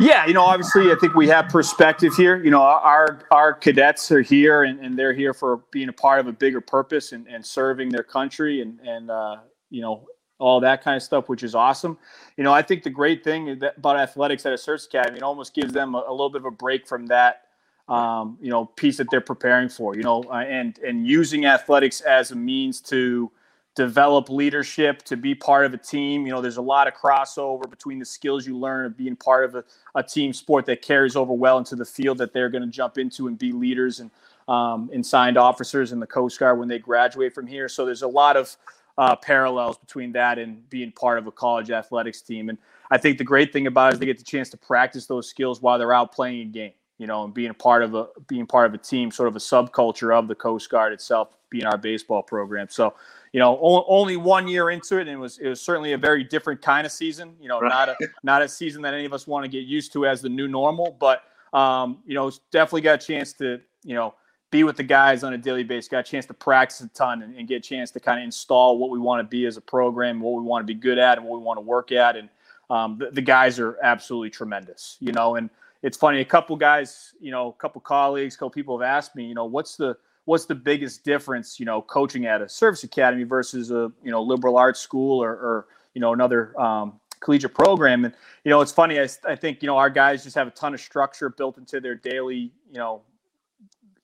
Yeah, 0.00 0.26
you 0.26 0.32
know, 0.32 0.42
obviously, 0.42 0.90
I 0.90 0.94
think 0.98 1.14
we 1.14 1.28
have 1.28 1.48
perspective 1.48 2.14
here. 2.14 2.42
You 2.42 2.50
know, 2.50 2.62
our 2.62 3.20
our 3.30 3.52
cadets 3.52 4.10
are 4.10 4.22
here, 4.22 4.62
and, 4.62 4.80
and 4.80 4.98
they're 4.98 5.12
here 5.12 5.34
for 5.34 5.62
being 5.70 5.90
a 5.90 5.92
part 5.92 6.20
of 6.20 6.26
a 6.26 6.32
bigger 6.32 6.62
purpose 6.62 7.12
and, 7.12 7.26
and 7.28 7.44
serving 7.44 7.90
their 7.90 8.02
country, 8.02 8.62
and 8.62 8.80
and 8.80 9.10
uh, 9.10 9.36
you 9.68 9.82
know 9.82 10.06
all 10.38 10.60
that 10.60 10.82
kind 10.82 10.96
of 10.96 11.02
stuff, 11.02 11.28
which 11.28 11.42
is 11.42 11.54
awesome. 11.54 11.96
You 12.36 12.44
know, 12.44 12.52
I 12.52 12.62
think 12.62 12.82
the 12.82 12.90
great 12.90 13.24
thing 13.24 13.60
about 13.76 13.96
athletics 13.96 14.44
at 14.46 14.52
a 14.52 14.58
service 14.58 14.86
academy, 14.86 15.18
it 15.18 15.22
almost 15.22 15.54
gives 15.54 15.72
them 15.72 15.94
a, 15.94 16.04
a 16.06 16.10
little 16.10 16.30
bit 16.30 16.42
of 16.42 16.46
a 16.46 16.50
break 16.50 16.86
from 16.86 17.06
that 17.06 17.42
um, 17.88 18.36
you 18.40 18.50
know, 18.50 18.64
piece 18.64 18.96
that 18.96 19.08
they're 19.10 19.20
preparing 19.20 19.68
for, 19.68 19.94
you 19.94 20.02
know, 20.02 20.24
uh, 20.24 20.38
and 20.38 20.78
and 20.80 21.06
using 21.06 21.46
athletics 21.46 22.00
as 22.00 22.32
a 22.32 22.36
means 22.36 22.80
to 22.82 23.30
develop 23.76 24.30
leadership, 24.30 25.02
to 25.02 25.16
be 25.16 25.34
part 25.34 25.66
of 25.66 25.74
a 25.74 25.76
team. 25.76 26.26
You 26.26 26.32
know, 26.32 26.40
there's 26.40 26.56
a 26.56 26.62
lot 26.62 26.88
of 26.88 26.94
crossover 26.94 27.68
between 27.68 27.98
the 27.98 28.04
skills 28.04 28.46
you 28.46 28.56
learn 28.56 28.86
of 28.86 28.96
being 28.96 29.14
part 29.14 29.44
of 29.44 29.54
a, 29.54 29.64
a 29.94 30.02
team 30.02 30.32
sport 30.32 30.66
that 30.66 30.82
carries 30.82 31.14
over 31.14 31.32
well 31.32 31.58
into 31.58 31.76
the 31.76 31.84
field 31.84 32.18
that 32.18 32.32
they're 32.32 32.48
going 32.48 32.64
to 32.64 32.70
jump 32.70 32.98
into 32.98 33.28
and 33.28 33.38
be 33.38 33.52
leaders 33.52 34.00
and 34.00 34.10
um, 34.48 34.90
and 34.92 35.04
signed 35.04 35.36
officers 35.36 35.92
in 35.92 36.00
the 36.00 36.06
Coast 36.06 36.38
Guard 36.40 36.58
when 36.58 36.68
they 36.68 36.78
graduate 36.78 37.34
from 37.34 37.46
here. 37.46 37.68
So 37.68 37.84
there's 37.84 38.02
a 38.02 38.08
lot 38.08 38.36
of 38.36 38.56
uh, 38.98 39.16
parallels 39.16 39.78
between 39.78 40.12
that 40.12 40.38
and 40.38 40.68
being 40.70 40.92
part 40.92 41.18
of 41.18 41.26
a 41.26 41.32
college 41.32 41.70
athletics 41.70 42.22
team. 42.22 42.48
And 42.48 42.58
I 42.90 42.98
think 42.98 43.18
the 43.18 43.24
great 43.24 43.52
thing 43.52 43.66
about 43.66 43.92
it 43.92 43.94
is 43.94 44.00
they 44.00 44.06
get 44.06 44.18
the 44.18 44.24
chance 44.24 44.48
to 44.50 44.56
practice 44.56 45.06
those 45.06 45.28
skills 45.28 45.60
while 45.60 45.78
they're 45.78 45.92
out 45.92 46.12
playing 46.12 46.40
a 46.40 46.50
game 46.50 46.72
you 46.98 47.06
know, 47.06 47.24
and 47.24 47.34
being 47.34 47.50
a 47.50 47.54
part 47.54 47.82
of 47.82 47.94
a 47.94 48.08
being 48.26 48.46
part 48.46 48.66
of 48.66 48.74
a 48.74 48.78
team, 48.78 49.10
sort 49.10 49.28
of 49.28 49.36
a 49.36 49.38
subculture 49.38 50.16
of 50.16 50.28
the 50.28 50.34
Coast 50.34 50.70
Guard 50.70 50.92
itself, 50.92 51.36
being 51.50 51.66
our 51.66 51.76
baseball 51.76 52.22
program. 52.22 52.68
So, 52.70 52.94
you 53.32 53.40
know, 53.40 53.58
only 53.60 54.16
one 54.16 54.48
year 54.48 54.70
into 54.70 54.96
it, 54.98 55.02
and 55.02 55.10
it 55.10 55.18
was 55.18 55.38
it 55.38 55.48
was 55.48 55.60
certainly 55.60 55.92
a 55.92 55.98
very 55.98 56.24
different 56.24 56.62
kind 56.62 56.86
of 56.86 56.92
season. 56.92 57.34
You 57.40 57.48
know, 57.48 57.60
right. 57.60 57.68
not 57.68 57.88
a 57.90 57.96
not 58.22 58.42
a 58.42 58.48
season 58.48 58.82
that 58.82 58.94
any 58.94 59.04
of 59.04 59.12
us 59.12 59.26
want 59.26 59.44
to 59.44 59.48
get 59.48 59.64
used 59.66 59.92
to 59.92 60.06
as 60.06 60.22
the 60.22 60.28
new 60.28 60.48
normal, 60.48 60.96
but 60.98 61.22
um, 61.52 61.98
you 62.06 62.14
know, 62.14 62.30
definitely 62.50 62.82
got 62.82 63.02
a 63.02 63.06
chance 63.06 63.32
to 63.34 63.60
you 63.84 63.94
know 63.94 64.14
be 64.50 64.64
with 64.64 64.76
the 64.76 64.82
guys 64.82 65.24
on 65.24 65.32
a 65.32 65.38
daily 65.38 65.64
basis. 65.64 65.88
Got 65.88 66.00
a 66.00 66.10
chance 66.10 66.26
to 66.26 66.34
practice 66.34 66.80
a 66.80 66.88
ton 66.88 67.22
and, 67.22 67.36
and 67.36 67.48
get 67.48 67.56
a 67.56 67.60
chance 67.60 67.90
to 67.92 68.00
kind 68.00 68.20
of 68.20 68.24
install 68.24 68.78
what 68.78 68.90
we 68.90 68.98
want 68.98 69.20
to 69.20 69.24
be 69.24 69.46
as 69.46 69.56
a 69.56 69.60
program, 69.60 70.20
what 70.20 70.34
we 70.34 70.42
want 70.42 70.62
to 70.62 70.66
be 70.66 70.78
good 70.78 70.98
at, 70.98 71.18
and 71.18 71.26
what 71.26 71.38
we 71.38 71.44
want 71.44 71.56
to 71.56 71.62
work 71.62 71.92
at. 71.92 72.16
And 72.16 72.28
um, 72.70 72.98
the, 72.98 73.10
the 73.10 73.22
guys 73.22 73.58
are 73.58 73.78
absolutely 73.82 74.30
tremendous. 74.30 74.96
You 75.00 75.12
know, 75.12 75.36
and 75.36 75.50
it's 75.82 75.96
funny. 75.96 76.20
A 76.20 76.24
couple 76.24 76.56
guys, 76.56 77.14
you 77.20 77.30
know, 77.30 77.48
a 77.48 77.52
couple 77.54 77.80
colleagues, 77.80 78.34
a 78.34 78.38
couple 78.38 78.50
people 78.50 78.78
have 78.78 78.86
asked 78.86 79.16
me, 79.16 79.24
you 79.24 79.34
know, 79.34 79.44
what's 79.44 79.76
the 79.76 79.96
what's 80.26 80.44
the 80.44 80.54
biggest 80.54 81.04
difference, 81.04 81.58
you 81.58 81.66
know, 81.66 81.80
coaching 81.80 82.26
at 82.26 82.42
a 82.42 82.48
service 82.48 82.84
academy 82.84 83.24
versus 83.24 83.70
a 83.70 83.90
you 84.02 84.10
know 84.10 84.22
liberal 84.22 84.56
arts 84.56 84.80
school 84.80 85.22
or, 85.22 85.30
or 85.30 85.66
you 85.94 86.00
know 86.00 86.12
another 86.12 86.58
um, 86.60 87.00
collegiate 87.20 87.54
program. 87.54 88.04
And 88.04 88.14
you 88.44 88.50
know, 88.50 88.60
it's 88.60 88.72
funny. 88.72 89.00
I, 89.00 89.08
I 89.26 89.34
think 89.34 89.62
you 89.62 89.66
know 89.66 89.76
our 89.76 89.90
guys 89.90 90.22
just 90.22 90.36
have 90.36 90.46
a 90.46 90.52
ton 90.52 90.74
of 90.74 90.80
structure 90.80 91.30
built 91.30 91.58
into 91.58 91.80
their 91.80 91.94
daily, 91.94 92.52
you 92.70 92.78
know, 92.78 93.02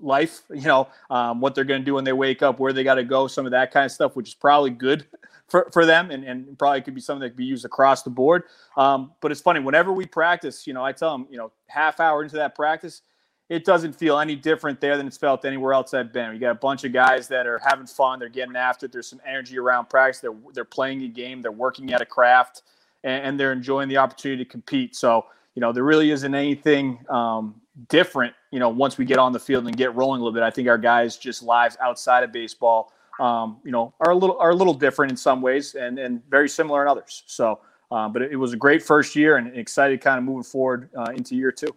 life. 0.02 0.42
You 0.50 0.62
know, 0.68 0.88
um, 1.10 1.40
what 1.40 1.54
they're 1.54 1.64
going 1.64 1.80
to 1.80 1.84
do 1.84 1.94
when 1.94 2.04
they 2.04 2.12
wake 2.12 2.42
up, 2.42 2.58
where 2.58 2.72
they 2.72 2.84
got 2.84 2.96
to 2.96 3.04
go, 3.04 3.26
some 3.26 3.46
of 3.46 3.52
that 3.52 3.72
kind 3.72 3.86
of 3.86 3.92
stuff, 3.92 4.16
which 4.16 4.28
is 4.28 4.34
probably 4.34 4.70
good 4.70 5.06
for, 5.48 5.68
for 5.72 5.86
them 5.86 6.10
and, 6.10 6.24
and 6.24 6.58
probably 6.58 6.82
could 6.82 6.94
be 6.94 7.00
something 7.00 7.20
that 7.20 7.30
could 7.30 7.36
be 7.36 7.44
used 7.44 7.64
across 7.64 8.02
the 8.02 8.10
board. 8.10 8.44
Um, 8.76 9.12
but 9.20 9.32
it's 9.32 9.40
funny, 9.40 9.60
whenever 9.60 9.92
we 9.92 10.06
practice, 10.06 10.66
you 10.66 10.74
know, 10.74 10.84
I 10.84 10.92
tell 10.92 11.16
them, 11.16 11.26
you 11.30 11.38
know, 11.38 11.52
half 11.66 12.00
hour 12.00 12.22
into 12.22 12.36
that 12.36 12.54
practice, 12.54 13.02
it 13.48 13.66
doesn't 13.66 13.92
feel 13.92 14.18
any 14.18 14.34
different 14.34 14.80
there 14.80 14.96
than 14.96 15.06
it's 15.06 15.18
felt 15.18 15.44
anywhere 15.44 15.74
else 15.74 15.92
I've 15.92 16.10
been. 16.10 16.32
You 16.32 16.38
got 16.38 16.52
a 16.52 16.54
bunch 16.54 16.84
of 16.84 16.92
guys 16.92 17.28
that 17.28 17.46
are 17.46 17.60
having 17.62 17.86
fun, 17.86 18.18
they're 18.18 18.30
getting 18.30 18.56
after 18.56 18.86
it. 18.86 18.92
There's 18.92 19.08
some 19.08 19.20
energy 19.26 19.58
around 19.58 19.90
practice. 19.90 20.20
They're 20.20 20.34
they're 20.54 20.64
playing 20.64 21.02
a 21.02 21.08
game, 21.08 21.42
they're 21.42 21.52
working 21.52 21.92
at 21.92 22.00
a 22.00 22.06
craft, 22.06 22.62
and, 23.04 23.24
and 23.24 23.40
they're 23.40 23.52
enjoying 23.52 23.90
the 23.90 23.98
opportunity 23.98 24.42
to 24.42 24.50
compete. 24.50 24.96
So 24.96 25.26
you 25.54 25.60
know, 25.60 25.72
there 25.72 25.84
really 25.84 26.10
isn't 26.10 26.34
anything 26.34 27.04
um, 27.08 27.60
different. 27.88 28.34
You 28.50 28.58
know, 28.58 28.68
once 28.68 28.98
we 28.98 29.04
get 29.04 29.18
on 29.18 29.32
the 29.32 29.40
field 29.40 29.66
and 29.66 29.76
get 29.76 29.94
rolling 29.94 30.20
a 30.20 30.24
little 30.24 30.34
bit, 30.34 30.42
I 30.42 30.50
think 30.50 30.68
our 30.68 30.78
guys 30.78 31.16
just 31.16 31.42
lives 31.42 31.76
outside 31.80 32.24
of 32.24 32.32
baseball 32.32 32.92
um, 33.20 33.58
you 33.64 33.70
know, 33.70 33.94
are 34.00 34.10
a 34.10 34.14
little 34.14 34.36
are 34.38 34.50
a 34.50 34.54
little 34.54 34.74
different 34.74 35.10
in 35.10 35.16
some 35.16 35.42
ways 35.42 35.74
and 35.74 35.98
and 35.98 36.22
very 36.28 36.48
similar 36.48 36.82
in 36.82 36.88
others. 36.88 37.22
So, 37.26 37.60
um, 37.90 38.12
but 38.12 38.22
it, 38.22 38.32
it, 38.32 38.36
was 38.36 38.52
a 38.52 38.56
great 38.56 38.82
first 38.82 39.14
year 39.14 39.36
and 39.36 39.56
excited 39.56 40.00
kind 40.00 40.18
of 40.18 40.24
moving 40.24 40.42
forward 40.42 40.90
uh, 40.96 41.12
into 41.14 41.36
year 41.36 41.52
two. 41.52 41.74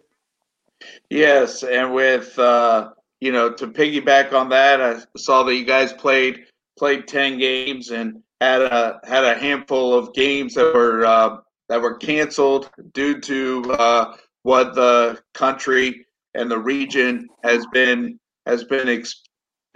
Yes, 1.10 1.62
and 1.62 1.94
with 1.94 2.38
uh, 2.38 2.92
you 3.20 3.32
know 3.32 3.52
to 3.52 3.66
piggyback 3.66 4.32
on 4.32 4.48
that, 4.50 4.80
I 4.80 5.00
saw 5.16 5.42
that 5.44 5.54
you 5.54 5.64
guys 5.64 5.92
played 5.92 6.46
played 6.78 7.06
ten 7.06 7.38
games 7.38 7.90
and 7.90 8.22
had 8.40 8.62
a 8.62 9.00
had 9.04 9.24
a 9.24 9.34
handful 9.34 9.94
of 9.94 10.14
games 10.14 10.54
that 10.54 10.74
were 10.74 11.04
uh, 11.04 11.38
that 11.68 11.80
were 11.80 11.96
canceled 11.96 12.70
due 12.92 13.20
to 13.20 13.72
uh, 13.72 14.16
what 14.42 14.74
the 14.74 15.18
country 15.34 16.06
and 16.34 16.50
the 16.50 16.58
region 16.58 17.28
has 17.42 17.66
been 17.72 18.18
has 18.46 18.64
been 18.64 18.88
ex- 18.88 19.22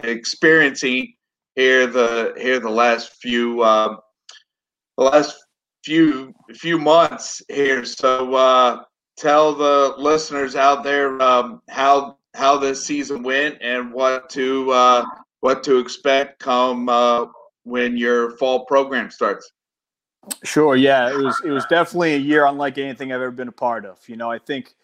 experiencing 0.03 1.13
here 1.55 1.87
the 1.87 2.33
here 2.37 2.59
the 2.59 2.69
last 2.69 3.13
few 3.21 3.63
um, 3.63 3.97
the 4.97 5.03
last 5.03 5.37
few 5.83 6.33
few 6.53 6.77
months 6.77 7.41
here. 7.49 7.83
So 7.83 8.33
uh, 8.33 8.83
tell 9.17 9.53
the 9.53 9.95
listeners 9.97 10.55
out 10.55 10.83
there 10.83 11.21
um, 11.21 11.61
how 11.69 12.17
how 12.33 12.57
this 12.57 12.85
season 12.85 13.23
went 13.23 13.57
and 13.61 13.91
what 13.91 14.29
to 14.31 14.71
uh, 14.71 15.05
what 15.41 15.63
to 15.63 15.79
expect 15.79 16.39
come 16.39 16.87
uh, 16.87 17.25
when 17.63 17.97
your 17.97 18.37
fall 18.37 18.65
program 18.65 19.09
starts. 19.09 19.51
Sure. 20.43 20.75
Yeah, 20.75 21.09
it 21.09 21.17
was 21.17 21.41
it 21.43 21.49
was 21.49 21.65
definitely 21.65 22.13
a 22.13 22.19
year 22.19 22.45
unlike 22.45 22.77
anything 22.77 23.11
I've 23.11 23.21
ever 23.21 23.31
been 23.31 23.47
a 23.47 23.53
part 23.53 23.85
of. 23.85 23.97
You 24.07 24.17
know, 24.17 24.29
I 24.29 24.37
think 24.37 24.75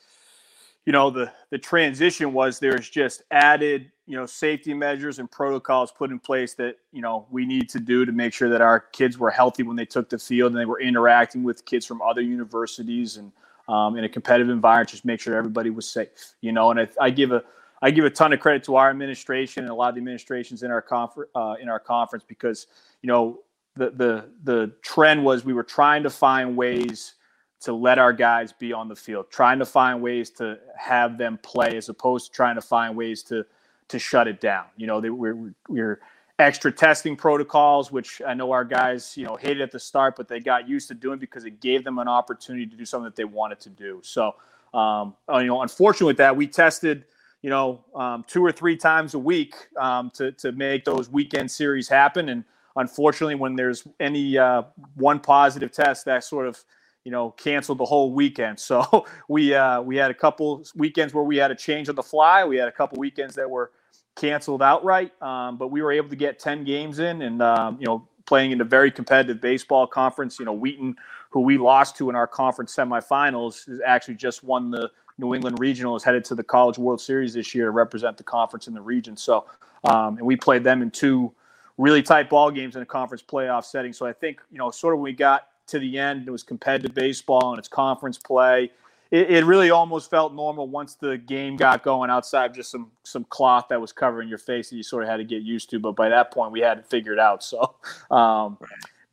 you 0.85 0.93
know 0.93 1.09
the 1.11 1.31
the 1.51 1.57
transition 1.57 2.33
was 2.33 2.59
there's 2.59 2.89
just 2.89 3.21
added 3.29 3.91
you 4.07 4.15
know 4.15 4.25
safety 4.25 4.73
measures 4.73 5.19
and 5.19 5.29
protocols 5.29 5.91
put 5.91 6.09
in 6.11 6.17
place 6.17 6.55
that 6.55 6.77
you 6.91 7.01
know 7.01 7.27
we 7.29 7.45
need 7.45 7.69
to 7.69 7.79
do 7.79 8.05
to 8.05 8.11
make 8.11 8.33
sure 8.33 8.49
that 8.49 8.61
our 8.61 8.79
kids 8.79 9.17
were 9.17 9.29
healthy 9.29 9.61
when 9.63 9.75
they 9.75 9.85
took 9.85 10.09
the 10.09 10.17
field 10.17 10.53
and 10.53 10.59
they 10.59 10.65
were 10.65 10.79
interacting 10.79 11.43
with 11.43 11.65
kids 11.65 11.85
from 11.85 12.01
other 12.01 12.21
universities 12.21 13.17
and 13.17 13.31
um, 13.67 13.97
in 13.97 14.05
a 14.05 14.09
competitive 14.09 14.49
environment 14.49 14.89
just 14.89 15.03
make 15.03 15.19
sure 15.19 15.35
everybody 15.35 15.69
was 15.69 15.87
safe 15.89 16.07
you 16.39 16.53
know 16.53 16.71
and 16.71 16.79
I, 16.79 16.87
I, 17.01 17.09
give 17.09 17.33
a 17.33 17.43
I 17.81 17.91
give 17.91 18.05
a 18.05 18.09
ton 18.09 18.31
of 18.31 18.39
credit 18.39 18.63
to 18.63 18.77
our 18.77 18.89
administration 18.89 19.63
and 19.63 19.71
a 19.71 19.75
lot 19.75 19.89
of 19.89 19.95
the 19.95 19.99
administrations 19.99 20.63
in 20.63 20.71
our 20.71 20.81
conference 20.81 21.29
uh, 21.35 21.55
in 21.59 21.67
our 21.67 21.79
conference 21.79 22.23
because 22.25 22.67
you 23.01 23.07
know 23.07 23.41
the 23.77 23.91
the 23.91 24.29
the 24.43 24.71
trend 24.81 25.23
was 25.23 25.45
we 25.45 25.53
were 25.53 25.63
trying 25.63 26.03
to 26.03 26.09
find 26.09 26.57
ways 26.57 27.13
to 27.59 27.73
let 27.73 27.97
our 27.97 28.13
guys 28.13 28.53
be 28.53 28.71
on 28.71 28.87
the 28.87 28.95
field, 28.95 29.29
trying 29.31 29.59
to 29.59 29.65
find 29.65 30.01
ways 30.01 30.29
to 30.29 30.59
have 30.77 31.17
them 31.17 31.39
play 31.41 31.75
as 31.75 31.89
opposed 31.89 32.27
to 32.27 32.31
trying 32.31 32.55
to 32.55 32.61
find 32.61 32.95
ways 32.95 33.23
to 33.23 33.45
to 33.87 33.99
shut 33.99 34.27
it 34.27 34.41
down. 34.41 34.65
You 34.75 34.87
know, 34.87 35.01
they, 35.01 35.09
we're 35.09 35.53
we're 35.67 35.99
extra 36.39 36.71
testing 36.71 37.15
protocols, 37.15 37.91
which 37.91 38.21
I 38.25 38.33
know 38.33 38.51
our 38.51 38.63
guys, 38.63 39.17
you 39.17 39.25
know, 39.25 39.35
hated 39.35 39.61
at 39.61 39.71
the 39.71 39.79
start, 39.79 40.15
but 40.15 40.27
they 40.27 40.39
got 40.39 40.69
used 40.69 40.87
to 40.89 40.93
doing 40.93 41.17
because 41.17 41.45
it 41.45 41.59
gave 41.61 41.83
them 41.83 41.97
an 41.97 42.07
opportunity 42.07 42.67
to 42.67 42.75
do 42.75 42.85
something 42.85 43.05
that 43.05 43.15
they 43.15 43.25
wanted 43.25 43.59
to 43.61 43.69
do. 43.69 44.01
So, 44.03 44.35
um, 44.73 45.15
you 45.29 45.45
know, 45.45 45.61
unfortunately, 45.61 46.07
with 46.07 46.17
that, 46.17 46.35
we 46.35 46.45
tested, 46.47 47.05
you 47.41 47.49
know, 47.49 47.83
um, 47.95 48.23
two 48.27 48.45
or 48.45 48.51
three 48.51 48.77
times 48.77 49.15
a 49.15 49.19
week 49.19 49.55
um, 49.77 50.11
to 50.11 50.31
to 50.33 50.51
make 50.51 50.85
those 50.85 51.09
weekend 51.09 51.49
series 51.49 51.89
happen. 51.89 52.29
And 52.29 52.43
unfortunately, 52.77 53.35
when 53.35 53.55
there's 53.55 53.85
any 53.99 54.37
uh, 54.37 54.63
one 54.95 55.19
positive 55.19 55.71
test, 55.71 56.05
that 56.05 56.23
sort 56.23 56.47
of 56.47 56.63
you 57.03 57.11
know 57.11 57.31
canceled 57.31 57.77
the 57.77 57.85
whole 57.85 58.13
weekend. 58.13 58.59
So 58.67 59.05
we 59.27 59.53
uh, 59.53 59.81
we 59.81 59.97
had 59.97 60.11
a 60.11 60.15
couple 60.15 60.63
weekends 60.75 61.13
where 61.13 61.23
we 61.23 61.37
had 61.37 61.51
a 61.51 61.55
change 61.55 61.89
on 61.89 61.95
the 61.95 62.03
fly. 62.03 62.45
We 62.45 62.57
had 62.57 62.67
a 62.67 62.71
couple 62.71 62.97
weekends 62.99 63.35
that 63.35 63.49
were 63.49 63.71
canceled 64.17 64.61
outright. 64.61 65.11
Um, 65.21 65.57
but 65.57 65.69
we 65.69 65.81
were 65.81 65.91
able 65.91 66.09
to 66.09 66.15
get 66.15 66.39
10 66.39 66.65
games 66.65 66.99
in 66.99 67.21
and, 67.21 67.41
um, 67.41 67.77
you 67.79 67.85
know, 67.85 68.07
playing 68.25 68.51
in 68.51 68.59
a 68.59 68.65
very 68.65 68.91
competitive 68.91 69.39
baseball 69.39 69.87
conference. 69.87 70.39
You 70.39 70.45
know, 70.45 70.53
Wheaton, 70.53 70.95
who 71.29 71.41
we 71.41 71.57
lost 71.57 71.95
to 71.97 72.09
in 72.09 72.15
our 72.15 72.27
conference 72.27 72.75
semifinals, 72.75 73.69
is 73.69 73.79
actually 73.85 74.15
just 74.15 74.43
won 74.43 74.69
the 74.69 74.91
New 75.17 75.33
England 75.33 75.59
Regional, 75.59 75.95
is 75.95 76.03
headed 76.03 76.25
to 76.25 76.35
the 76.35 76.43
College 76.43 76.77
World 76.77 76.99
Series 76.99 77.33
this 77.33 77.55
year 77.55 77.65
to 77.65 77.71
represent 77.71 78.17
the 78.17 78.23
conference 78.23 78.67
in 78.67 78.73
the 78.73 78.81
region. 78.81 79.15
So, 79.15 79.45
um, 79.85 80.17
and 80.17 80.27
we 80.27 80.35
played 80.35 80.63
them 80.63 80.81
in 80.81 80.91
two 80.91 81.33
really 81.77 82.01
tight 82.01 82.29
ball 82.29 82.51
games 82.51 82.75
in 82.75 82.81
a 82.81 82.85
conference 82.85 83.23
playoff 83.23 83.63
setting. 83.63 83.93
So 83.93 84.05
I 84.05 84.13
think, 84.13 84.41
you 84.51 84.57
know, 84.57 84.71
sort 84.71 84.93
of 84.93 84.99
when 84.99 85.11
we 85.11 85.13
got 85.13 85.47
to 85.67 85.79
the 85.79 85.97
end, 85.97 86.27
it 86.27 86.31
was 86.31 86.43
competitive 86.43 86.93
baseball 86.93 87.51
and 87.51 87.59
it's 87.59 87.67
conference 87.67 88.17
play. 88.17 88.71
It, 89.09 89.29
it, 89.29 89.45
really 89.45 89.69
almost 89.69 90.09
felt 90.09 90.33
normal 90.33 90.67
once 90.67 90.95
the 90.95 91.17
game 91.17 91.55
got 91.55 91.81
going 91.81 92.09
outside 92.09 92.49
of 92.49 92.55
just 92.55 92.71
some 92.71 92.91
some 93.03 93.23
cloth 93.25 93.67
that 93.69 93.79
was 93.79 93.93
covering 93.93 94.27
your 94.27 94.37
face 94.37 94.69
that 94.69 94.75
you 94.75 94.83
sort 94.83 95.03
of 95.03 95.09
had 95.09 95.17
to 95.17 95.23
get 95.23 95.43
used 95.43 95.69
to. 95.69 95.79
But 95.79 95.95
by 95.95 96.09
that 96.09 96.31
point 96.31 96.51
we 96.51 96.59
had 96.59 96.79
it 96.79 96.85
figured 96.85 97.19
out. 97.19 97.41
So 97.43 97.75
um, 98.11 98.57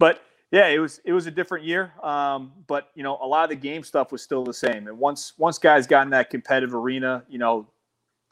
but 0.01 0.23
yeah 0.51 0.67
it 0.67 0.81
was 0.81 1.01
it 1.05 1.13
was 1.13 1.29
a 1.29 1.31
different 1.31 1.65
year. 1.65 1.93
Um, 2.03 2.51
but 2.67 2.91
you 2.97 3.05
know 3.05 3.19
a 3.23 3.27
lot 3.27 3.45
of 3.45 3.51
the 3.51 3.57
game 3.57 3.85
stuff 3.85 4.11
was 4.11 4.21
still 4.21 4.43
the 4.43 4.55
same. 4.55 4.89
And 4.89 4.99
once 4.99 5.35
once 5.39 5.59
guys 5.59 5.87
got 5.87 6.07
in 6.07 6.11
that 6.11 6.29
competitive 6.29 6.75
arena 6.75 7.23
you 7.29 7.39
know 7.39 7.69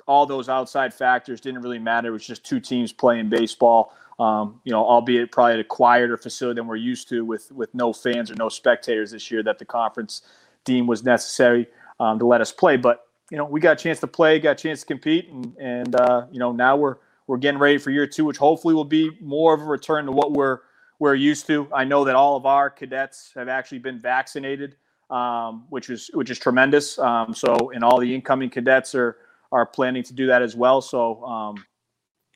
all 0.08 0.26
those 0.26 0.48
outside 0.48 0.92
factors 0.92 1.40
didn't 1.40 1.62
really 1.62 1.78
matter. 1.78 2.08
It 2.08 2.12
was 2.12 2.26
just 2.26 2.44
two 2.44 2.58
teams 2.58 2.92
playing 2.92 3.28
baseball 3.28 3.94
um, 4.22 4.60
you 4.62 4.70
know, 4.70 4.84
albeit 4.84 5.32
probably 5.32 5.54
at 5.54 5.60
a 5.60 5.64
quieter 5.64 6.16
facility 6.16 6.60
than 6.60 6.68
we're 6.68 6.76
used 6.76 7.08
to 7.08 7.24
with 7.24 7.50
with 7.50 7.74
no 7.74 7.92
fans 7.92 8.30
or 8.30 8.34
no 8.34 8.48
spectators 8.48 9.10
this 9.10 9.30
year 9.30 9.42
that 9.42 9.58
the 9.58 9.64
conference 9.64 10.22
deemed 10.64 10.88
was 10.88 11.02
necessary 11.02 11.66
um, 11.98 12.18
to 12.20 12.26
let 12.26 12.40
us 12.40 12.52
play. 12.52 12.76
But 12.76 13.04
you 13.30 13.36
know, 13.36 13.44
we 13.44 13.58
got 13.60 13.80
a 13.80 13.82
chance 13.82 13.98
to 14.00 14.06
play, 14.06 14.38
got 14.38 14.52
a 14.52 14.62
chance 14.62 14.80
to 14.80 14.86
compete, 14.86 15.28
and 15.28 15.56
and 15.58 15.94
uh, 15.96 16.26
you 16.30 16.38
know 16.38 16.52
now 16.52 16.76
we're 16.76 16.96
we're 17.26 17.38
getting 17.38 17.58
ready 17.58 17.78
for 17.78 17.90
year 17.90 18.06
two, 18.06 18.24
which 18.24 18.36
hopefully 18.36 18.74
will 18.74 18.84
be 18.84 19.10
more 19.20 19.54
of 19.54 19.60
a 19.60 19.64
return 19.64 20.06
to 20.06 20.12
what 20.12 20.32
we're 20.32 20.60
we're 21.00 21.16
used 21.16 21.48
to. 21.48 21.66
I 21.74 21.82
know 21.82 22.04
that 22.04 22.14
all 22.14 22.36
of 22.36 22.46
our 22.46 22.70
cadets 22.70 23.32
have 23.34 23.48
actually 23.48 23.80
been 23.80 23.98
vaccinated, 23.98 24.76
um, 25.10 25.64
which 25.68 25.90
is 25.90 26.10
which 26.14 26.30
is 26.30 26.38
tremendous. 26.38 26.96
Um, 26.98 27.34
so, 27.34 27.72
and 27.74 27.82
all 27.82 27.98
the 27.98 28.14
incoming 28.14 28.50
cadets 28.50 28.94
are 28.94 29.16
are 29.50 29.66
planning 29.66 30.04
to 30.04 30.12
do 30.12 30.28
that 30.28 30.42
as 30.42 30.54
well. 30.54 30.80
So, 30.80 31.24
um, 31.24 31.56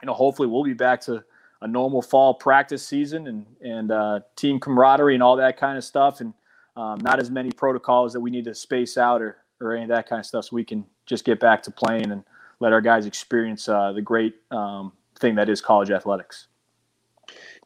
you 0.02 0.06
know, 0.06 0.14
hopefully 0.14 0.48
we'll 0.48 0.64
be 0.64 0.74
back 0.74 1.00
to 1.02 1.22
a 1.66 1.68
normal 1.68 2.00
fall 2.00 2.32
practice 2.32 2.86
season 2.86 3.26
and 3.26 3.44
and 3.60 3.90
uh, 3.90 4.20
team 4.36 4.60
camaraderie 4.60 5.14
and 5.14 5.22
all 5.22 5.36
that 5.36 5.58
kind 5.58 5.76
of 5.76 5.84
stuff. 5.84 6.20
And 6.20 6.32
um, 6.76 6.98
not 7.00 7.18
as 7.20 7.30
many 7.30 7.50
protocols 7.50 8.12
that 8.12 8.20
we 8.20 8.30
need 8.30 8.44
to 8.44 8.54
space 8.54 8.96
out 8.96 9.20
or, 9.20 9.38
or 9.60 9.72
any 9.74 9.82
of 9.82 9.88
that 9.88 10.08
kind 10.08 10.20
of 10.20 10.26
stuff 10.26 10.44
so 10.44 10.56
we 10.56 10.64
can 10.64 10.84
just 11.06 11.24
get 11.24 11.40
back 11.40 11.62
to 11.64 11.70
playing 11.70 12.12
and 12.12 12.22
let 12.60 12.72
our 12.72 12.80
guys 12.80 13.06
experience 13.06 13.68
uh, 13.68 13.92
the 13.92 14.02
great 14.02 14.34
um, 14.50 14.92
thing 15.18 15.34
that 15.34 15.48
is 15.48 15.60
college 15.60 15.90
athletics. 15.90 16.46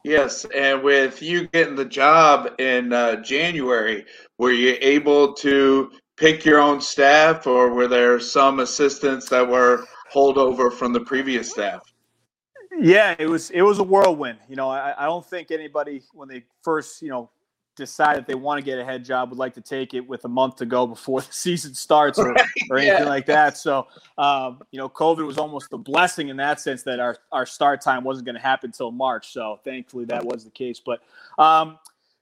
Yes, 0.03 0.47
and 0.55 0.83
with 0.83 1.21
you 1.21 1.49
getting 1.49 1.75
the 1.75 1.85
job 1.85 2.55
in 2.59 2.93
uh, 2.93 3.17
January, 3.17 4.07
were 4.39 4.53
you 4.53 4.79
able 4.81 5.35
to 5.35 5.91
pick 6.17 6.45
your 6.45 6.59
own 6.59 6.81
staff, 6.81 7.47
or 7.47 7.69
were 7.69 7.89
there 7.89 8.19
some 8.19 8.61
assistants 8.61 9.29
that 9.29 9.47
were 9.47 9.85
holdover 10.13 10.73
from 10.73 10.95
the 10.95 11.01
previous 11.01 11.51
staff? 11.51 11.83
Yeah, 12.81 13.15
it 13.19 13.27
was 13.27 13.51
it 13.51 13.63
was 13.63 13.79
a 13.79 13.83
whirlwind. 13.83 14.39
You 14.49 14.57
know, 14.57 14.71
I, 14.71 14.95
I 14.99 15.05
don't 15.07 15.25
think 15.25 15.51
anybody 15.51 16.03
when 16.13 16.29
they 16.29 16.45
first 16.63 17.03
you 17.03 17.11
know 17.11 17.31
decide 17.77 18.17
that 18.17 18.27
they 18.27 18.35
want 18.35 18.59
to 18.59 18.65
get 18.65 18.79
a 18.79 18.85
head 18.85 19.05
job 19.05 19.31
would 19.31 19.39
like 19.39 19.55
to 19.55 19.61
take 19.61 19.95
it 19.95 20.07
with 20.07 20.25
a 20.25 20.29
month 20.29 20.57
to 20.57 20.67
go 20.67 20.87
before 20.87 21.21
the 21.23 21.33
season 21.33 21.75
starts 21.75 22.19
or, 22.19 22.33
right. 22.33 22.47
or 22.71 22.79
anything 22.79 23.03
yeah. 23.03 23.09
like 23.09 23.27
that. 23.27 23.57
So, 23.57 23.87
um, 24.19 24.61
you 24.71 24.79
know, 24.79 24.89
COVID 24.89 25.27
was 25.27 25.39
almost 25.39 25.73
a 25.73 25.79
blessing 25.79 26.29
in 26.29 26.37
that 26.37 26.61
sense 26.61 26.83
that 26.85 27.01
our, 27.01 27.17
our 27.33 27.47
start 27.47 27.81
time 27.81 28.05
wasn't 28.05 28.27
going 28.27 28.35
to 28.35 28.41
happen 28.41 28.69
until 28.69 28.91
March. 28.91 29.33
So 29.33 29.61
thankfully 29.65 30.05
that 30.07 30.25
was 30.25 30.45
the 30.45 30.51
case. 30.51 30.81
But 30.85 31.01
um, 31.39 31.79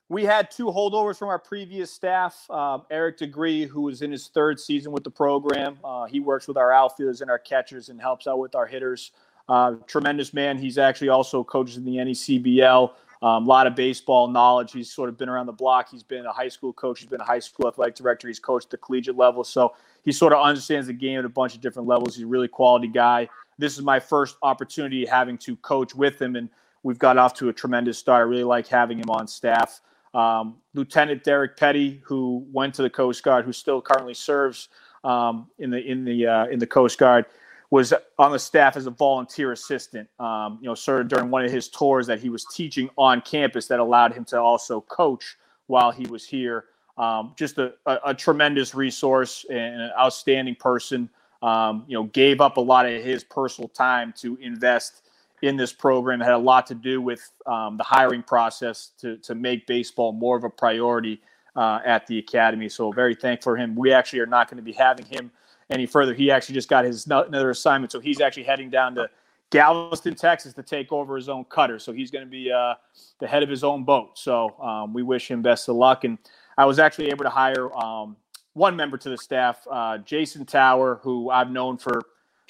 we 0.09 0.25
had 0.25 0.51
two 0.51 0.67
holdovers 0.67 1.19
from 1.19 1.29
our 1.29 1.39
previous 1.39 1.91
staff. 1.91 2.49
Um, 2.51 2.85
Eric 2.91 3.19
Degree, 3.19 3.67
who 3.67 3.83
was 3.83 4.01
in 4.03 4.11
his 4.11 4.29
third 4.29 4.59
season 4.59 4.93
with 4.93 5.05
the 5.05 5.11
program, 5.11 5.79
uh, 5.85 6.05
he 6.07 6.21
works 6.21 6.47
with 6.47 6.57
our 6.57 6.73
outfielders 6.73 7.21
and 7.21 7.31
our 7.31 7.39
catchers 7.39 7.89
and 7.89 8.01
helps 8.01 8.27
out 8.27 8.39
with 8.39 8.55
our 8.55 8.67
hitters. 8.67 9.13
Uh, 9.49 9.77
tremendous 9.87 10.35
man. 10.35 10.59
He's 10.59 10.79
actually 10.79 11.09
also 11.09 11.43
coaches 11.43 11.77
in 11.77 11.85
the 11.85 11.97
NECBL. 11.97 12.93
A 13.21 13.27
um, 13.27 13.47
lot 13.47 13.67
of 13.67 13.75
baseball 13.75 14.29
knowledge. 14.29 14.73
He's 14.73 14.93
sort 14.93 15.09
of 15.09 15.19
been 15.19 15.29
around 15.29 15.47
the 15.47 15.53
block. 15.53 15.89
He's 15.91 16.05
been 16.05 16.27
a 16.27 16.33
high 16.33 16.49
school 16.49 16.73
coach. 16.73 17.01
He's 17.01 17.09
been 17.09 17.21
a 17.21 17.25
high 17.25 17.41
school 17.41 17.67
athletic 17.67 17.97
director. 17.97 18.29
He's 18.29 18.39
coached 18.39 18.71
the 18.71 18.77
collegiate 18.77 19.17
level. 19.17 19.43
So 19.43 19.75
he 20.05 20.13
sort 20.13 20.33
of 20.33 20.45
understands 20.45 20.87
the 20.87 20.93
game 20.93 21.19
at 21.19 21.25
a 21.25 21.29
bunch 21.29 21.55
of 21.55 21.61
different 21.61 21.89
levels. 21.89 22.15
He's 22.15 22.25
a 22.25 22.29
really 22.29 22.47
quality 22.47 22.87
guy. 22.87 23.29
This 23.59 23.77
is 23.77 23.83
my 23.83 23.99
first 23.99 24.37
opportunity 24.43 25.05
having 25.05 25.37
to 25.39 25.57
coach 25.57 25.95
with 25.95 26.23
him, 26.23 26.37
and 26.37 26.49
we've 26.85 26.99
got 26.99 27.19
off 27.19 27.35
to 27.35 27.49
a 27.49 27.53
tremendous 27.53 27.99
start. 27.99 28.21
I 28.21 28.23
really 28.23 28.45
like 28.45 28.69
having 28.69 28.99
him 28.99 29.11
on 29.11 29.27
staff. 29.27 29.81
Um, 30.15 30.57
Lieutenant 30.75 31.25
Derek 31.25 31.57
Petty, 31.57 32.01
who 32.05 32.47
went 32.53 32.73
to 32.75 32.83
the 32.83 32.91
Coast 32.91 33.25
Guard, 33.25 33.45
who 33.45 33.53
still 33.53 33.83
currently 33.83 34.15
serves 34.15 34.69
um, 35.03 35.49
in 35.59 35.71
the 35.71 35.79
in 35.79 36.05
the 36.05 36.27
uh, 36.27 36.47
in 36.47 36.61
the 36.61 36.67
Coast 36.67 36.99
Guard 36.99 37.27
was 37.71 37.93
on 38.19 38.33
the 38.33 38.39
staff 38.39 38.77
as 38.77 38.87
a 38.87 38.91
volunteer 38.91 39.53
assistant. 39.53 40.09
Um, 40.19 40.59
you 40.61 40.69
know, 40.69 40.75
sort 40.75 41.03
of 41.03 41.09
during 41.09 41.31
one 41.31 41.45
of 41.45 41.51
his 41.51 41.69
tours 41.69 42.07
that 42.07 42.21
he 42.21 42.31
was 42.31 42.47
teaching 42.47 42.89
on 42.97 43.21
campus 43.21 43.67
that 43.69 43.79
allowed 43.79 44.15
him 44.15 44.25
to 44.27 44.41
also 44.41 44.81
coach 44.83 45.37
while 45.67 45.91
he 45.91 46.07
was 46.07 46.25
here. 46.25 46.65
Um, 46.97 47.35
just 47.37 47.59
a, 47.59 47.75
a, 47.87 47.99
a, 48.07 48.15
tremendous 48.15 48.75
resource 48.75 49.47
and 49.49 49.83
an 49.83 49.91
outstanding 49.99 50.57
person. 50.57 51.09
Um, 51.43 51.85
you 51.87 51.97
know, 51.97 52.05
gave 52.05 52.41
up 52.41 52.57
a 52.57 52.61
lot 52.61 52.87
of 52.87 53.05
his 53.05 53.23
personal 53.23 53.69
time 53.69 54.13
to 54.19 54.37
invest 54.41 55.03
in 55.43 55.57
this 55.57 55.73
program. 55.73 56.21
It 56.21 56.25
had 56.25 56.35
a 56.35 56.39
lot 56.39 56.67
to 56.67 56.75
do 56.75 57.01
with 57.01 57.31
um, 57.47 57.77
the 57.77 57.85
hiring 57.85 58.25
process 58.25 58.91
to 59.01 59.19
to 59.19 59.37
make 59.37 59.67
baseball 59.69 60.13
more 60.13 60.37
of 60.37 60.43
a 60.43 60.51
priority 60.51 61.21
uh, 61.55 61.81
at 61.85 62.07
the 62.09 62.19
academy. 62.19 62.69
So 62.69 62.91
very 62.91 63.15
thankful 63.15 63.53
for 63.53 63.57
him. 63.57 63.77
We 63.77 63.93
actually 63.93 64.21
are 64.21 64.27
not 64.27 64.51
going 64.51 64.57
to 64.57 64.63
be 64.63 64.73
having 64.73 65.07
him 65.07 65.31
any 65.71 65.87
further. 65.87 66.15
He 66.15 66.31
actually 66.31 66.55
just 66.55 66.69
got 66.69 66.85
his 66.85 67.07
another 67.07 67.51
assignment, 67.51 67.93
so 67.93 68.01
he's 68.01 68.21
actually 68.21 68.45
heading 68.45 68.71
down 68.71 68.95
to 68.97 69.11
Galveston, 69.51 70.15
Texas, 70.15 70.53
to 70.55 70.63
take 70.63 70.93
over 70.93 71.17
his 71.17 71.29
own 71.29 71.45
cutter. 71.45 71.79
So 71.79 71.93
he's 71.93 72.11
going 72.11 72.25
to 72.25 72.31
be 72.31 72.51
uh, 72.51 72.75
the 73.19 73.27
head 73.27 73.43
of 73.43 73.49
his 73.49 73.65
own 73.65 73.85
boat. 73.85 74.19
So 74.19 74.59
um, 74.61 74.93
we 74.93 75.03
wish 75.03 75.31
him 75.31 75.43
best 75.43 75.69
of 75.69 75.77
luck. 75.77 76.05
And 76.05 76.19
I 76.57 76.67
was 76.67 76.79
actually 76.79 77.09
able 77.09 77.25
to 77.25 77.31
hire 77.31 77.75
um, 77.75 78.17
one 78.53 78.77
member 78.77 78.99
to 78.99 79.09
the 79.09 79.17
staff, 79.17 79.67
uh, 79.71 79.99
Jason 79.99 80.45
Tower, 80.45 81.01
who 81.03 81.31
I've 81.31 81.51
known 81.51 81.79
for 81.79 82.03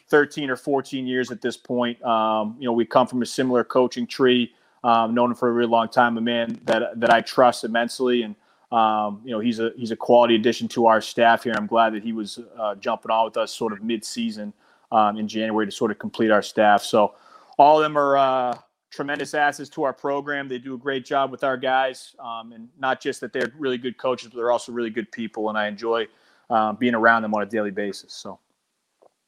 13 0.09 0.51
or 0.51 0.57
14 0.57 1.07
years 1.07 1.31
at 1.31 1.41
this 1.41 1.57
point. 1.57 2.03
Um, 2.03 2.57
you 2.59 2.67
know, 2.67 2.73
we 2.73 2.85
come 2.85 3.07
from 3.07 3.23
a 3.23 3.27
similar 3.27 3.63
coaching 3.65 4.07
tree. 4.07 4.53
Um, 4.85 5.13
known 5.13 5.31
him 5.31 5.37
for 5.37 5.49
a 5.49 5.53
really 5.53 5.69
long 5.69 5.89
time. 5.89 6.17
A 6.19 6.21
man 6.21 6.61
that 6.65 7.01
that 7.01 7.11
I 7.11 7.21
trust 7.21 7.65
immensely, 7.65 8.23
and 8.23 8.37
um, 8.71 9.21
you 9.25 9.31
know, 9.31 9.41
he's 9.41 9.61
a 9.61 9.73
he's 9.77 9.91
a 9.91 9.97
quality 9.97 10.35
addition 10.35 10.69
to 10.69 10.87
our 10.87 11.01
staff 11.01 11.45
here. 11.45 11.55
I'm 11.57 11.67
glad 11.67 11.95
that 11.95 12.03
he 12.03 12.13
was 12.13 12.39
uh, 12.59 12.75
jumping 12.77 13.11
on 13.11 13.25
with 13.25 13.37
us 13.37 13.53
sort 13.53 13.73
of 13.73 13.83
mid-season 13.83 14.53
um, 14.93 15.17
in 15.17 15.27
January 15.27 15.67
to 15.67 15.73
sort 15.73 15.91
of 15.91 15.99
complete 15.99 16.31
our 16.31 16.43
staff. 16.43 16.83
So 16.83 17.15
all 17.59 17.79
of 17.79 17.83
them 17.83 17.97
are 17.97 18.17
uh, 18.17 18.59
tremendous 18.91 19.35
assets 19.35 19.71
to 19.71 19.83
our 19.85 19.93
program. 19.93 20.49
They 20.49 20.59
do 20.59 20.75
a 20.75 20.79
great 20.79 21.05
job 21.05 21.31
with 21.31 21.45
our 21.45 21.57
guys, 21.57 22.15
um, 22.19 22.53
and 22.53 22.69
not 22.79 23.01
just 23.01 23.21
that 23.21 23.33
they're 23.33 23.53
really 23.59 23.79
good 23.79 23.97
coaches, 23.97 24.29
but 24.29 24.37
they're 24.37 24.53
also 24.53 24.73
really 24.73 24.91
good 24.91 25.11
people, 25.13 25.49
and 25.49 25.57
I 25.57 25.67
enjoy 25.69 26.07
uh, 26.51 26.73
being 26.73 26.95
around 26.95 27.23
them 27.23 27.35
on 27.35 27.43
a 27.43 27.47
daily 27.47 27.71
basis. 27.71 28.13
So. 28.13 28.39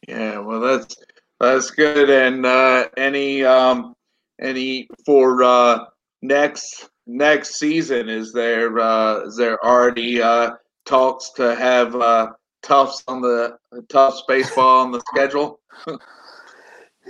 Yeah, 0.08 0.38
well, 0.38 0.60
that's 0.60 0.96
that's 1.38 1.70
good. 1.70 2.08
And 2.08 2.46
uh, 2.46 2.88
any 2.96 3.44
um, 3.44 3.94
any 4.40 4.88
for 5.04 5.42
uh, 5.42 5.84
next 6.22 6.88
next 7.10 7.58
season? 7.58 8.08
Is 8.08 8.32
there 8.32 8.78
uh, 8.78 9.20
is 9.26 9.36
there 9.36 9.62
already 9.64 10.22
uh, 10.22 10.52
talks 10.84 11.30
to 11.32 11.54
have 11.56 11.94
uh, 11.96 12.30
Tufts 12.62 13.02
on 13.08 13.20
the 13.20 13.56
Tufts 13.88 14.22
baseball 14.28 14.82
on 14.82 14.92
the 14.92 15.00
schedule? 15.12 15.60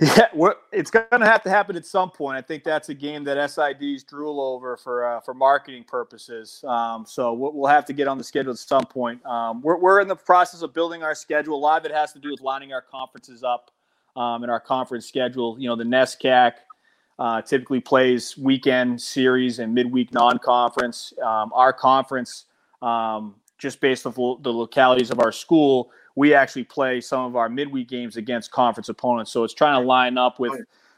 yeah, 0.01 0.27
it's 0.71 0.89
going 0.89 1.05
to 1.11 1.25
have 1.25 1.43
to 1.43 1.49
happen 1.49 1.75
at 1.75 1.85
some 1.85 2.09
point. 2.09 2.37
I 2.37 2.41
think 2.41 2.63
that's 2.63 2.89
a 2.89 2.93
game 2.93 3.23
that 3.25 3.37
SIDs 3.37 4.05
drool 4.05 4.41
over 4.41 4.77
for 4.77 5.05
uh, 5.05 5.19
for 5.21 5.33
marketing 5.33 5.83
purposes. 5.83 6.63
Um, 6.67 7.05
so 7.05 7.33
we'll 7.33 7.69
have 7.69 7.85
to 7.85 7.93
get 7.93 8.07
on 8.07 8.17
the 8.17 8.23
schedule 8.23 8.51
at 8.51 8.57
some 8.57 8.85
point. 8.85 9.23
Um, 9.25 9.61
we're 9.61 9.77
we're 9.77 10.01
in 10.01 10.07
the 10.07 10.15
process 10.15 10.61
of 10.61 10.73
building 10.73 11.03
our 11.03 11.15
schedule. 11.15 11.55
A 11.55 11.59
lot 11.59 11.79
of 11.79 11.85
it 11.91 11.95
has 11.95 12.13
to 12.13 12.19
do 12.19 12.31
with 12.31 12.41
lining 12.41 12.73
our 12.73 12.81
conferences 12.81 13.43
up. 13.43 13.71
um, 14.15 14.43
our 14.43 14.59
conference 14.59 15.05
schedule. 15.05 15.55
You 15.59 15.69
know, 15.69 15.75
the 15.75 15.83
NESCAC 15.83 16.53
uh, 17.21 17.39
typically 17.39 17.79
plays 17.79 18.35
weekend 18.35 18.99
series 18.99 19.59
and 19.59 19.75
midweek 19.75 20.11
non-conference. 20.11 21.13
Um, 21.23 21.51
our 21.53 21.71
conference, 21.71 22.45
um, 22.81 23.35
just 23.59 23.79
based 23.79 24.07
on 24.07 24.13
the 24.41 24.51
localities 24.51 25.11
of 25.11 25.19
our 25.19 25.31
school, 25.31 25.91
we 26.15 26.33
actually 26.33 26.63
play 26.63 26.99
some 26.99 27.23
of 27.25 27.35
our 27.35 27.47
midweek 27.47 27.87
games 27.87 28.17
against 28.17 28.49
conference 28.49 28.89
opponents. 28.89 29.31
So 29.31 29.43
it's 29.43 29.53
trying 29.53 29.79
to 29.79 29.85
line 29.85 30.17
up 30.17 30.39
with, 30.39 30.53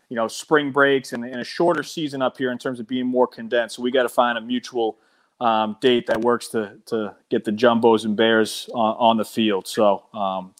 you 0.08 0.15
know, 0.15 0.30
spring 0.30 0.72
breaks 0.72 1.12
and, 1.12 1.25
and 1.25 1.42
a 1.42 1.44
shorter 1.44 1.84
season 1.84 2.22
up 2.22 2.38
here 2.38 2.53
in 2.53 2.58
terms 2.58 2.80
of 2.80 2.88
being 2.88 3.06
more 3.06 3.27
condensed. 3.27 3.75
So 3.75 3.82
we 3.84 3.92
got 3.92 4.03
to 4.03 4.10
find 4.10 4.38
a 4.38 4.42
mutual 4.42 5.00
um, 5.42 5.75
date 5.82 6.08
that 6.08 6.22
works 6.22 6.48
to 6.50 6.77
to 6.86 7.13
get 7.30 7.44
the 7.44 7.51
jumbos 7.51 8.06
and 8.06 8.15
bears 8.15 8.70
on, 8.74 8.96
on 8.98 9.18
the 9.18 9.25
field. 9.25 9.68
So 9.68 10.06
um, 10.13 10.53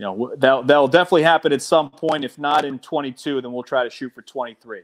you 0.00 0.06
know 0.06 0.34
that 0.38 0.66
that'll 0.66 0.88
definitely 0.88 1.24
happen 1.24 1.52
at 1.52 1.60
some 1.60 1.90
point. 1.90 2.24
If 2.24 2.38
not 2.38 2.64
in 2.64 2.78
22, 2.78 3.42
then 3.42 3.52
we'll 3.52 3.62
try 3.62 3.84
to 3.84 3.90
shoot 3.90 4.14
for 4.14 4.22
23. 4.22 4.80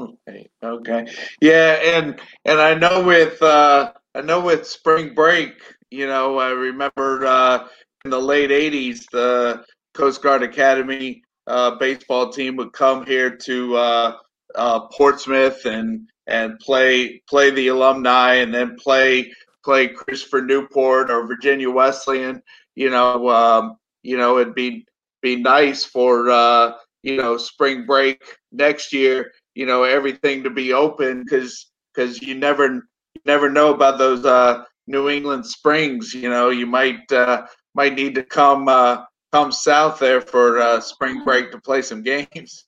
Okay. 0.00 0.48
Okay. 0.62 1.06
Yeah, 1.42 1.72
and 1.82 2.18
and 2.46 2.58
I 2.58 2.72
know 2.72 3.04
with 3.04 3.42
uh, 3.42 3.92
I 4.14 4.22
know 4.22 4.40
with 4.40 4.66
spring 4.66 5.12
break, 5.12 5.52
you 5.90 6.06
know, 6.06 6.38
I 6.38 6.48
remember 6.48 7.26
uh, 7.26 7.68
in 8.06 8.10
the 8.10 8.18
late 8.18 8.48
80s, 8.48 9.04
the 9.12 9.66
Coast 9.92 10.22
Guard 10.22 10.42
Academy 10.42 11.22
uh, 11.46 11.72
baseball 11.72 12.32
team 12.32 12.56
would 12.56 12.72
come 12.72 13.04
here 13.04 13.36
to 13.36 13.76
uh, 13.76 14.16
uh, 14.54 14.80
Portsmouth 14.88 15.66
and 15.66 16.08
and 16.26 16.58
play 16.60 17.20
play 17.28 17.50
the 17.50 17.68
alumni 17.68 18.36
and 18.36 18.54
then 18.54 18.76
play 18.76 19.30
play 19.62 19.88
Christopher 19.88 20.40
Newport 20.40 21.10
or 21.10 21.26
Virginia 21.26 21.70
Wesleyan. 21.70 22.42
You 22.74 22.88
know, 22.88 23.28
um, 23.28 23.76
you 24.04 24.16
know, 24.16 24.38
it'd 24.38 24.54
be 24.54 24.86
be 25.22 25.36
nice 25.36 25.84
for 25.84 26.30
uh, 26.30 26.72
you 27.02 27.16
know 27.16 27.36
spring 27.36 27.86
break 27.86 28.22
next 28.52 28.92
year. 28.92 29.32
You 29.54 29.66
know, 29.66 29.82
everything 29.82 30.44
to 30.44 30.50
be 30.50 30.72
open 30.72 31.24
because 31.24 31.72
because 31.92 32.22
you 32.22 32.34
never 32.34 32.86
never 33.24 33.50
know 33.50 33.74
about 33.74 33.98
those 33.98 34.24
uh, 34.24 34.64
New 34.86 35.08
England 35.08 35.46
Springs. 35.46 36.14
You 36.14 36.28
know, 36.28 36.50
you 36.50 36.66
might 36.66 37.10
uh, 37.10 37.46
might 37.74 37.94
need 37.94 38.14
to 38.16 38.22
come 38.22 38.68
uh, 38.68 39.04
come 39.32 39.50
south 39.50 39.98
there 39.98 40.20
for 40.20 40.60
uh, 40.60 40.80
spring 40.80 41.24
break 41.24 41.50
to 41.50 41.60
play 41.60 41.82
some 41.82 42.02
games. 42.02 42.66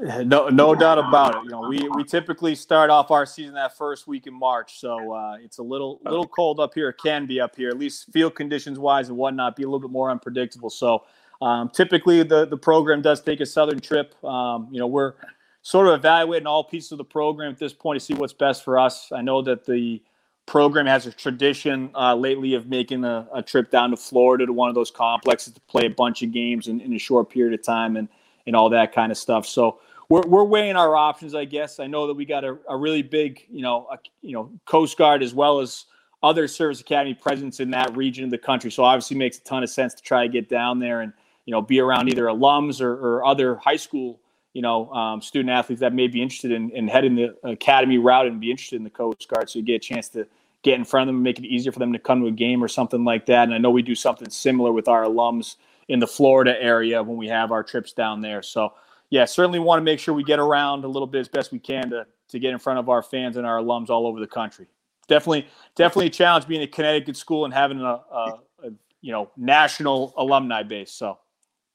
No, 0.00 0.48
no 0.48 0.74
doubt 0.74 0.98
about 0.98 1.36
it. 1.36 1.44
You 1.44 1.50
know, 1.50 1.68
we, 1.68 1.88
we 1.94 2.02
typically 2.02 2.54
start 2.54 2.90
off 2.90 3.10
our 3.10 3.24
season 3.24 3.54
that 3.54 3.76
first 3.76 4.06
week 4.06 4.26
in 4.26 4.34
March, 4.34 4.80
so 4.80 5.12
uh, 5.12 5.36
it's 5.40 5.58
a 5.58 5.62
little 5.62 6.00
little 6.04 6.26
cold 6.26 6.60
up 6.60 6.74
here. 6.74 6.88
It 6.88 6.98
can 6.98 7.26
be 7.26 7.40
up 7.40 7.54
here, 7.54 7.68
at 7.68 7.78
least 7.78 8.10
field 8.12 8.34
conditions 8.34 8.78
wise 8.78 9.08
and 9.08 9.16
whatnot, 9.16 9.54
be 9.54 9.62
a 9.62 9.66
little 9.66 9.80
bit 9.80 9.90
more 9.90 10.10
unpredictable. 10.10 10.70
So, 10.70 11.04
um, 11.40 11.68
typically 11.68 12.22
the 12.22 12.46
the 12.46 12.56
program 12.56 13.02
does 13.02 13.20
take 13.20 13.40
a 13.40 13.46
southern 13.46 13.80
trip. 13.80 14.14
Um, 14.24 14.68
you 14.72 14.80
know, 14.80 14.86
we're 14.88 15.14
sort 15.62 15.86
of 15.86 15.94
evaluating 15.94 16.46
all 16.46 16.64
pieces 16.64 16.92
of 16.92 16.98
the 16.98 17.04
program 17.04 17.52
at 17.52 17.58
this 17.58 17.72
point 17.72 18.00
to 18.00 18.04
see 18.04 18.14
what's 18.14 18.32
best 18.32 18.64
for 18.64 18.78
us. 18.78 19.12
I 19.12 19.22
know 19.22 19.42
that 19.42 19.64
the 19.64 20.02
program 20.46 20.86
has 20.86 21.06
a 21.06 21.12
tradition 21.12 21.90
uh, 21.94 22.14
lately 22.14 22.54
of 22.54 22.66
making 22.66 23.04
a, 23.04 23.28
a, 23.32 23.42
trip 23.42 23.70
down 23.70 23.90
to 23.90 23.96
Florida 23.96 24.44
to 24.44 24.52
one 24.52 24.68
of 24.68 24.74
those 24.74 24.90
complexes 24.90 25.52
to 25.54 25.60
play 25.62 25.86
a 25.86 25.90
bunch 25.90 26.22
of 26.22 26.32
games 26.32 26.66
in, 26.66 26.80
in 26.80 26.92
a 26.92 26.98
short 26.98 27.30
period 27.30 27.58
of 27.58 27.64
time 27.64 27.96
and 27.96 28.08
and 28.46 28.56
all 28.56 28.70
that 28.70 28.94
kind 28.94 29.12
of 29.12 29.18
stuff. 29.18 29.46
So 29.46 29.80
we're, 30.08 30.26
we're 30.26 30.44
weighing 30.44 30.76
our 30.76 30.96
options, 30.96 31.34
I 31.34 31.44
guess. 31.44 31.80
I 31.80 31.86
know 31.86 32.06
that 32.06 32.14
we 32.14 32.24
got 32.24 32.44
a, 32.44 32.58
a 32.68 32.76
really 32.76 33.02
big, 33.02 33.46
you 33.50 33.62
know, 33.62 33.86
a, 33.90 33.98
you 34.20 34.32
know, 34.32 34.50
Coast 34.66 34.98
Guard 34.98 35.22
as 35.22 35.32
well 35.32 35.60
as 35.60 35.86
other 36.22 36.46
service 36.46 36.80
academy 36.80 37.14
presence 37.14 37.60
in 37.60 37.70
that 37.70 37.96
region 37.96 38.24
of 38.24 38.30
the 38.30 38.38
country. 38.38 38.70
So 38.70 38.84
obviously 38.84 39.16
makes 39.16 39.38
a 39.38 39.42
ton 39.42 39.62
of 39.62 39.70
sense 39.70 39.94
to 39.94 40.02
try 40.02 40.22
to 40.22 40.28
get 40.32 40.48
down 40.48 40.78
there 40.78 41.00
and 41.00 41.12
you 41.44 41.50
know 41.50 41.60
be 41.60 41.80
around 41.80 42.08
either 42.08 42.26
alums 42.26 42.80
or, 42.80 42.92
or 42.92 43.24
other 43.24 43.56
high 43.56 43.76
school 43.76 44.20
you 44.52 44.62
know 44.62 44.88
um, 44.92 45.20
student 45.20 45.50
athletes 45.50 45.80
that 45.80 45.92
may 45.92 46.06
be 46.06 46.22
interested 46.22 46.52
in, 46.52 46.70
in 46.70 46.86
heading 46.86 47.16
the 47.16 47.34
academy 47.42 47.98
route 47.98 48.26
and 48.26 48.40
be 48.40 48.50
interested 48.50 48.76
in 48.76 48.84
the 48.84 48.90
Coast 48.90 49.28
Guard. 49.28 49.50
So 49.50 49.58
you 49.58 49.64
get 49.64 49.76
a 49.76 49.78
chance 49.78 50.08
to 50.10 50.26
get 50.62 50.74
in 50.74 50.84
front 50.84 51.02
of 51.02 51.06
them 51.08 51.16
and 51.16 51.24
make 51.24 51.38
it 51.38 51.44
easier 51.44 51.72
for 51.72 51.80
them 51.80 51.92
to 51.92 51.98
come 51.98 52.20
to 52.20 52.28
a 52.28 52.32
game 52.32 52.62
or 52.62 52.68
something 52.68 53.04
like 53.04 53.26
that. 53.26 53.44
And 53.44 53.54
I 53.54 53.58
know 53.58 53.70
we 53.70 53.82
do 53.82 53.96
something 53.96 54.30
similar 54.30 54.70
with 54.72 54.86
our 54.86 55.04
alums 55.04 55.56
in 55.88 55.98
the 55.98 56.06
Florida 56.06 56.60
area 56.60 57.02
when 57.02 57.16
we 57.16 57.28
have 57.28 57.52
our 57.52 57.62
trips 57.62 57.92
down 57.92 58.20
there. 58.20 58.42
So 58.42 58.72
yeah, 59.10 59.24
certainly 59.26 59.58
want 59.58 59.78
to 59.78 59.84
make 59.84 59.98
sure 59.98 60.14
we 60.14 60.24
get 60.24 60.38
around 60.38 60.84
a 60.84 60.88
little 60.88 61.06
bit 61.06 61.20
as 61.20 61.28
best 61.28 61.52
we 61.52 61.58
can 61.58 61.90
to 61.90 62.06
to 62.28 62.38
get 62.38 62.52
in 62.52 62.58
front 62.58 62.78
of 62.78 62.88
our 62.88 63.02
fans 63.02 63.36
and 63.36 63.46
our 63.46 63.58
alums 63.58 63.90
all 63.90 64.06
over 64.06 64.18
the 64.18 64.26
country. 64.26 64.66
Definitely, 65.06 65.48
definitely 65.76 66.06
a 66.06 66.10
challenge 66.10 66.48
being 66.48 66.62
a 66.62 66.66
Connecticut 66.66 67.16
school 67.16 67.44
and 67.44 67.52
having 67.52 67.80
a, 67.80 67.84
a, 67.84 68.38
a 68.64 68.70
you 69.02 69.12
know 69.12 69.30
national 69.36 70.14
alumni 70.16 70.62
base. 70.62 70.92
So. 70.92 71.18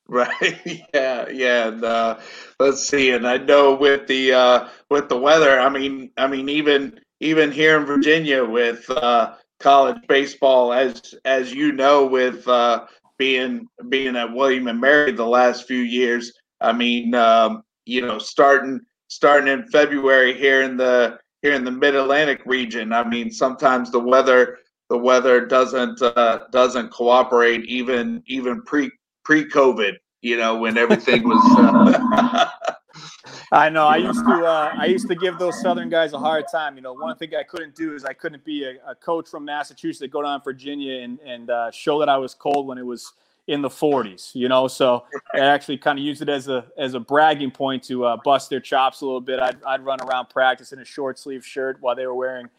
Right. 0.09 0.85
Yeah. 0.93 1.27
Yeah. 1.27 1.67
And 1.67 1.83
uh, 1.83 2.19
let's 2.61 2.81
see. 2.81 3.11
And 3.11 3.27
I 3.27 3.35
know 3.35 3.75
with 3.75 4.07
the 4.07 4.31
uh, 4.31 4.69
with 4.89 5.09
the 5.09 5.17
weather, 5.17 5.59
I 5.59 5.67
mean, 5.67 6.11
I 6.15 6.27
mean, 6.27 6.47
even 6.47 7.01
even 7.19 7.51
here 7.51 7.77
in 7.77 7.85
Virginia 7.85 8.45
with 8.45 8.89
uh, 8.89 9.33
college 9.59 9.97
baseball, 10.07 10.71
as 10.71 11.13
as 11.25 11.53
you 11.53 11.73
know, 11.73 12.05
with 12.05 12.47
uh, 12.47 12.85
being 13.17 13.67
being 13.89 14.15
at 14.15 14.33
William 14.33 14.67
and 14.67 14.79
Mary 14.79 15.11
the 15.11 15.25
last 15.25 15.67
few 15.67 15.79
years, 15.79 16.31
I 16.61 16.73
mean, 16.73 17.13
um, 17.15 17.63
you 17.85 18.01
know, 18.01 18.19
starting 18.19 18.81
starting 19.07 19.47
in 19.47 19.67
February 19.67 20.37
here 20.37 20.63
in 20.63 20.77
the 20.77 21.17
here 21.41 21.53
in 21.53 21.63
the 21.63 21.71
Mid 21.71 21.95
Atlantic 21.95 22.41
region. 22.45 22.93
I 22.93 23.07
mean, 23.07 23.31
sometimes 23.31 23.91
the 23.91 23.99
weather 23.99 24.59
the 24.89 24.97
weather 24.97 25.45
doesn't 25.45 26.01
uh, 26.01 26.39
doesn't 26.51 26.91
cooperate 26.91 27.65
even 27.65 28.23
even 28.27 28.61
pre 28.63 28.91
pre 29.23 29.45
COVID. 29.45 29.93
You 30.21 30.37
know, 30.37 30.57
when 30.57 30.77
everything 30.77 31.23
was. 31.23 31.41
Uh, 31.57 32.49
I 33.51 33.69
know. 33.69 33.87
I 33.87 33.97
used 33.97 34.25
to. 34.25 34.45
Uh, 34.45 34.73
I 34.77 34.85
used 34.85 35.07
to 35.07 35.15
give 35.15 35.37
those 35.37 35.61
Southern 35.61 35.89
guys 35.89 36.13
a 36.13 36.19
hard 36.19 36.45
time. 36.51 36.75
You 36.75 36.81
know, 36.81 36.93
one 36.93 37.15
thing 37.17 37.31
I 37.35 37.43
couldn't 37.43 37.75
do 37.75 37.93
is 37.95 38.03
I 38.03 38.13
couldn't 38.13 38.43
be 38.43 38.65
a, 38.65 38.75
a 38.85 38.95
coach 38.95 39.29
from 39.29 39.45
Massachusetts, 39.45 40.11
go 40.11 40.21
down 40.21 40.41
Virginia, 40.43 41.01
and 41.01 41.19
and 41.21 41.49
uh, 41.49 41.71
show 41.71 41.99
that 41.99 42.09
I 42.09 42.17
was 42.17 42.33
cold 42.33 42.67
when 42.67 42.77
it 42.77 42.85
was 42.85 43.13
in 43.47 43.61
the 43.61 43.69
40s, 43.69 44.35
you 44.35 44.49
know. 44.49 44.67
So 44.67 45.05
I 45.33 45.39
actually 45.39 45.77
kind 45.77 45.97
of 45.97 46.03
used 46.03 46.21
it 46.21 46.29
as 46.29 46.49
a 46.49 46.65
as 46.77 46.93
a 46.93 46.99
bragging 46.99 47.51
point 47.51 47.83
to 47.83 48.05
uh, 48.05 48.17
bust 48.23 48.49
their 48.49 48.59
chops 48.59 49.01
a 49.01 49.05
little 49.05 49.21
bit. 49.21 49.39
I'd, 49.39 49.63
I'd 49.63 49.85
run 49.85 49.99
around 50.01 50.29
practice 50.29 50.73
in 50.73 50.79
a 50.79 50.85
short 50.85 51.17
sleeve 51.17 51.45
shirt 51.45 51.77
while 51.79 51.95
they 51.95 52.05
were 52.05 52.15
wearing, 52.15 52.49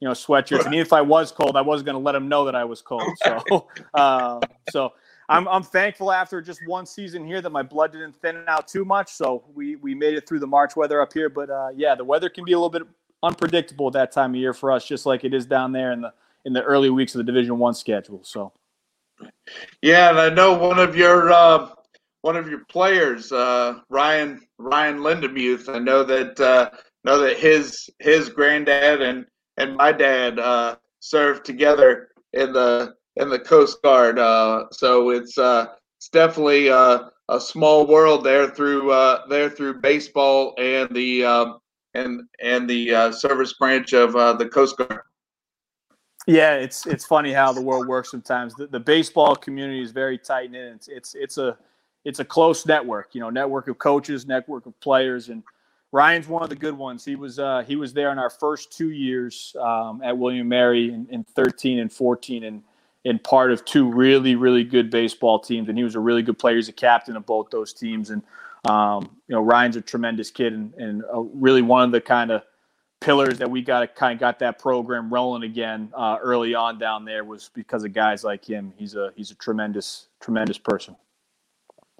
you 0.00 0.08
know, 0.08 0.14
sweatshirts. 0.14 0.64
And 0.64 0.74
even 0.74 0.86
if 0.86 0.92
I 0.92 1.02
was 1.02 1.30
cold, 1.30 1.56
I 1.56 1.60
wasn't 1.60 1.86
going 1.86 1.98
to 1.98 2.04
let 2.04 2.12
them 2.12 2.28
know 2.28 2.46
that 2.46 2.54
I 2.54 2.64
was 2.64 2.80
cold. 2.80 3.02
So, 3.22 3.66
um, 3.94 4.40
so 4.70 4.94
I'm 5.28 5.46
I'm 5.48 5.62
thankful 5.62 6.10
after 6.10 6.40
just 6.40 6.60
one 6.66 6.86
season 6.86 7.24
here 7.26 7.40
that 7.42 7.50
my 7.50 7.62
blood 7.62 7.92
didn't 7.92 8.16
thin 8.16 8.42
out 8.46 8.66
too 8.66 8.84
much. 8.84 9.10
So 9.12 9.44
we 9.54 9.76
we 9.76 9.94
made 9.94 10.14
it 10.14 10.26
through 10.26 10.40
the 10.40 10.46
March 10.46 10.76
weather 10.76 11.00
up 11.00 11.12
here. 11.12 11.28
But 11.28 11.50
uh, 11.50 11.68
yeah, 11.74 11.94
the 11.94 12.04
weather 12.04 12.28
can 12.28 12.44
be 12.44 12.52
a 12.52 12.58
little 12.58 12.70
bit 12.70 12.82
unpredictable 13.22 13.88
at 13.88 13.92
that 13.94 14.12
time 14.12 14.30
of 14.30 14.36
year 14.36 14.54
for 14.54 14.72
us, 14.72 14.86
just 14.86 15.06
like 15.06 15.24
it 15.24 15.34
is 15.34 15.44
down 15.44 15.72
there 15.72 15.92
in 15.92 16.00
the 16.00 16.12
in 16.44 16.52
the 16.52 16.62
early 16.62 16.90
weeks 16.90 17.14
of 17.14 17.18
the 17.18 17.24
Division 17.24 17.58
One 17.58 17.74
schedule. 17.74 18.20
So. 18.24 18.52
Yeah, 19.82 20.10
and 20.10 20.20
I 20.20 20.28
know 20.28 20.54
one 20.54 20.78
of 20.78 20.96
your 20.96 21.32
uh, 21.32 21.70
one 22.22 22.36
of 22.36 22.48
your 22.48 22.64
players, 22.66 23.32
uh, 23.32 23.80
Ryan 23.88 24.40
Ryan 24.58 24.98
Lindemuth. 24.98 25.68
I 25.68 25.78
know 25.78 26.04
that 26.04 26.38
uh, 26.40 26.70
know 27.04 27.18
that 27.18 27.38
his 27.38 27.90
his 27.98 28.28
granddad 28.28 29.02
and 29.02 29.26
and 29.56 29.76
my 29.76 29.92
dad 29.92 30.38
uh, 30.38 30.76
served 31.00 31.44
together 31.44 32.10
in 32.32 32.52
the 32.52 32.94
in 33.18 33.28
the 33.28 33.38
Coast 33.38 33.82
Guard. 33.82 34.18
Uh, 34.18 34.64
so 34.72 35.10
it's 35.10 35.38
uh, 35.38 35.74
it's 35.96 36.08
definitely 36.08 36.70
uh, 36.70 37.08
a 37.28 37.40
small 37.40 37.86
world 37.86 38.24
there 38.24 38.48
through 38.48 38.90
uh, 38.90 39.26
there 39.28 39.50
through 39.50 39.80
baseball 39.80 40.54
and 40.58 40.88
the 40.94 41.24
um, 41.24 41.58
and 41.94 42.22
and 42.42 42.68
the 42.68 42.94
uh, 42.94 43.12
service 43.12 43.54
branch 43.54 43.92
of 43.92 44.12
the 44.12 44.48
Coast 44.48 44.76
Guard. 44.76 45.00
Yeah, 46.26 46.56
it's 46.56 46.86
it's 46.86 47.06
funny 47.06 47.32
how 47.32 47.52
the 47.52 47.62
world 47.62 47.88
works 47.88 48.10
sometimes. 48.10 48.54
The, 48.54 48.66
the 48.66 48.80
baseball 48.80 49.34
community 49.34 49.82
is 49.82 49.92
very 49.92 50.18
tight 50.18 50.50
knit. 50.50 50.74
It's, 50.74 50.88
it's 50.88 51.14
it's 51.14 51.38
a 51.38 51.56
it's 52.04 52.20
a 52.20 52.24
close 52.24 52.66
network, 52.66 53.14
you 53.14 53.20
know, 53.20 53.30
network 53.30 53.68
of 53.68 53.78
coaches, 53.78 54.26
network 54.26 54.66
of 54.66 54.78
players, 54.80 55.30
and 55.30 55.42
Ryan's 55.90 56.28
one 56.28 56.42
of 56.42 56.50
the 56.50 56.56
good 56.56 56.76
ones. 56.76 57.04
He 57.04 57.16
was 57.16 57.38
uh, 57.38 57.64
he 57.66 57.76
was 57.76 57.92
there 57.92 58.12
in 58.12 58.18
our 58.18 58.30
first 58.30 58.76
two 58.76 58.90
years 58.90 59.56
um, 59.60 60.02
at 60.04 60.16
William 60.16 60.48
Mary 60.48 60.92
in, 60.92 61.06
in 61.10 61.24
13 61.24 61.78
and 61.78 61.92
14, 61.92 62.44
and 62.44 62.62
in 63.08 63.18
part 63.18 63.50
of 63.50 63.64
two 63.64 63.90
really 63.90 64.36
really 64.36 64.62
good 64.62 64.90
baseball 64.90 65.40
teams. 65.40 65.68
And 65.70 65.78
he 65.78 65.82
was 65.82 65.94
a 65.94 66.00
really 66.00 66.22
good 66.22 66.38
player. 66.38 66.56
He's 66.56 66.68
a 66.68 66.72
captain 66.72 67.16
of 67.16 67.24
both 67.24 67.48
those 67.50 67.72
teams, 67.72 68.10
and 68.10 68.22
um, 68.68 69.16
you 69.26 69.34
know 69.34 69.40
Ryan's 69.40 69.76
a 69.76 69.80
tremendous 69.80 70.30
kid 70.30 70.52
and, 70.52 70.74
and 70.74 71.02
a, 71.10 71.22
really 71.22 71.62
one 71.62 71.84
of 71.84 71.90
the 71.90 72.02
kind 72.02 72.30
of 72.30 72.42
pillars 73.00 73.38
that 73.38 73.50
we 73.50 73.62
got 73.62 73.94
kind 73.94 74.12
of 74.12 74.20
got 74.20 74.40
that 74.40 74.58
program 74.58 75.08
rolling 75.08 75.44
again 75.44 75.90
uh, 75.96 76.18
early 76.20 76.54
on 76.54 76.78
down 76.78 77.06
there 77.06 77.24
was 77.24 77.50
because 77.54 77.82
of 77.82 77.94
guys 77.94 78.24
like 78.24 78.44
him. 78.44 78.74
He's 78.76 78.94
a 78.94 79.10
he's 79.16 79.30
a 79.30 79.36
tremendous 79.36 80.08
tremendous 80.20 80.58
person. 80.58 80.94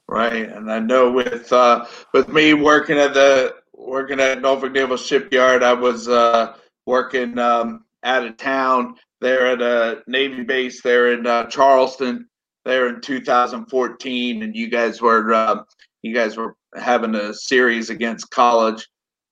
Right, 0.06 0.50
and 0.50 0.70
I 0.70 0.78
know 0.78 1.10
with 1.10 1.50
uh, 1.54 1.86
with 2.12 2.28
me 2.28 2.52
working 2.52 2.98
at 2.98 3.14
the 3.14 3.54
working 3.72 4.20
at 4.20 4.42
Norfolk 4.42 4.72
Naval 4.72 4.98
Shipyard, 4.98 5.62
I 5.62 5.72
was 5.72 6.06
uh, 6.06 6.54
working 6.84 7.38
um, 7.38 7.84
out 8.04 8.26
of 8.26 8.36
town 8.36 8.96
there 9.20 9.46
at 9.46 9.62
a 9.62 10.02
Navy 10.06 10.42
base 10.42 10.82
there 10.82 11.12
in 11.12 11.26
uh, 11.26 11.44
Charleston 11.44 12.28
there 12.64 12.88
in 12.88 13.00
2014, 13.00 14.42
and 14.42 14.54
you 14.54 14.68
guys 14.68 15.00
were 15.00 15.32
uh, 15.32 15.62
you 16.02 16.14
guys 16.14 16.36
were 16.36 16.54
having 16.74 17.14
a 17.14 17.34
series 17.34 17.90
against 17.90 18.30
college, 18.30 18.86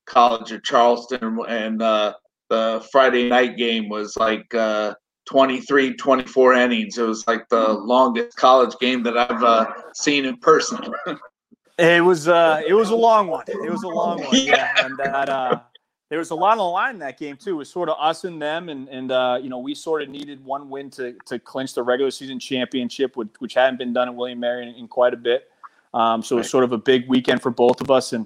College 0.05 0.51
of 0.51 0.63
Charleston, 0.63 1.39
and 1.47 1.81
uh, 1.81 2.13
the 2.49 2.85
Friday 2.91 3.29
night 3.29 3.57
game 3.57 3.89
was 3.89 4.15
like 4.17 4.53
uh, 4.53 4.93
23, 5.27 5.95
24 5.95 6.53
innings. 6.53 6.97
It 6.97 7.03
was 7.03 7.27
like 7.27 7.47
the 7.49 7.73
longest 7.73 8.37
college 8.37 8.73
game 8.79 9.03
that 9.03 9.17
I've 9.17 9.43
uh, 9.43 9.71
seen 9.93 10.25
in 10.25 10.37
person. 10.37 10.79
it 11.77 12.03
was 12.03 12.27
uh, 12.27 12.61
it 12.65 12.73
was 12.73 12.89
a 12.89 12.95
long 12.95 13.27
one. 13.27 13.43
It 13.47 13.71
was 13.71 13.83
a 13.83 13.87
long 13.87 14.23
one. 14.23 14.29
Yeah, 14.33 14.85
and 14.85 14.97
that 14.97 15.29
uh, 15.29 15.59
there 16.09 16.19
was 16.19 16.29
a 16.29 16.35
lot 16.35 16.51
on 16.51 16.57
the 16.57 16.63
line 16.63 16.95
in 16.95 16.99
that 16.99 17.19
game 17.19 17.35
too. 17.35 17.51
It 17.51 17.57
was 17.57 17.69
sort 17.69 17.89
of 17.89 17.97
us 17.99 18.23
and 18.23 18.41
them, 18.41 18.69
and 18.69 18.87
and 18.87 19.11
uh, 19.11 19.39
you 19.41 19.49
know 19.49 19.59
we 19.59 19.75
sort 19.75 20.01
of 20.01 20.09
needed 20.09 20.43
one 20.43 20.69
win 20.69 20.89
to 20.91 21.13
to 21.25 21.37
clinch 21.37 21.73
the 21.73 21.83
regular 21.83 22.11
season 22.11 22.39
championship, 22.39 23.15
which, 23.17 23.29
which 23.39 23.53
hadn't 23.53 23.77
been 23.77 23.93
done 23.93 24.07
at 24.07 24.15
William 24.15 24.39
Mary 24.39 24.67
in, 24.67 24.75
in 24.75 24.87
quite 24.87 25.13
a 25.13 25.17
bit. 25.17 25.49
Um, 25.93 26.23
so 26.23 26.35
it 26.35 26.39
was 26.39 26.49
sort 26.49 26.63
of 26.63 26.71
a 26.71 26.77
big 26.77 27.07
weekend 27.07 27.41
for 27.41 27.51
both 27.51 27.81
of 27.81 27.91
us, 27.91 28.13
and 28.13 28.25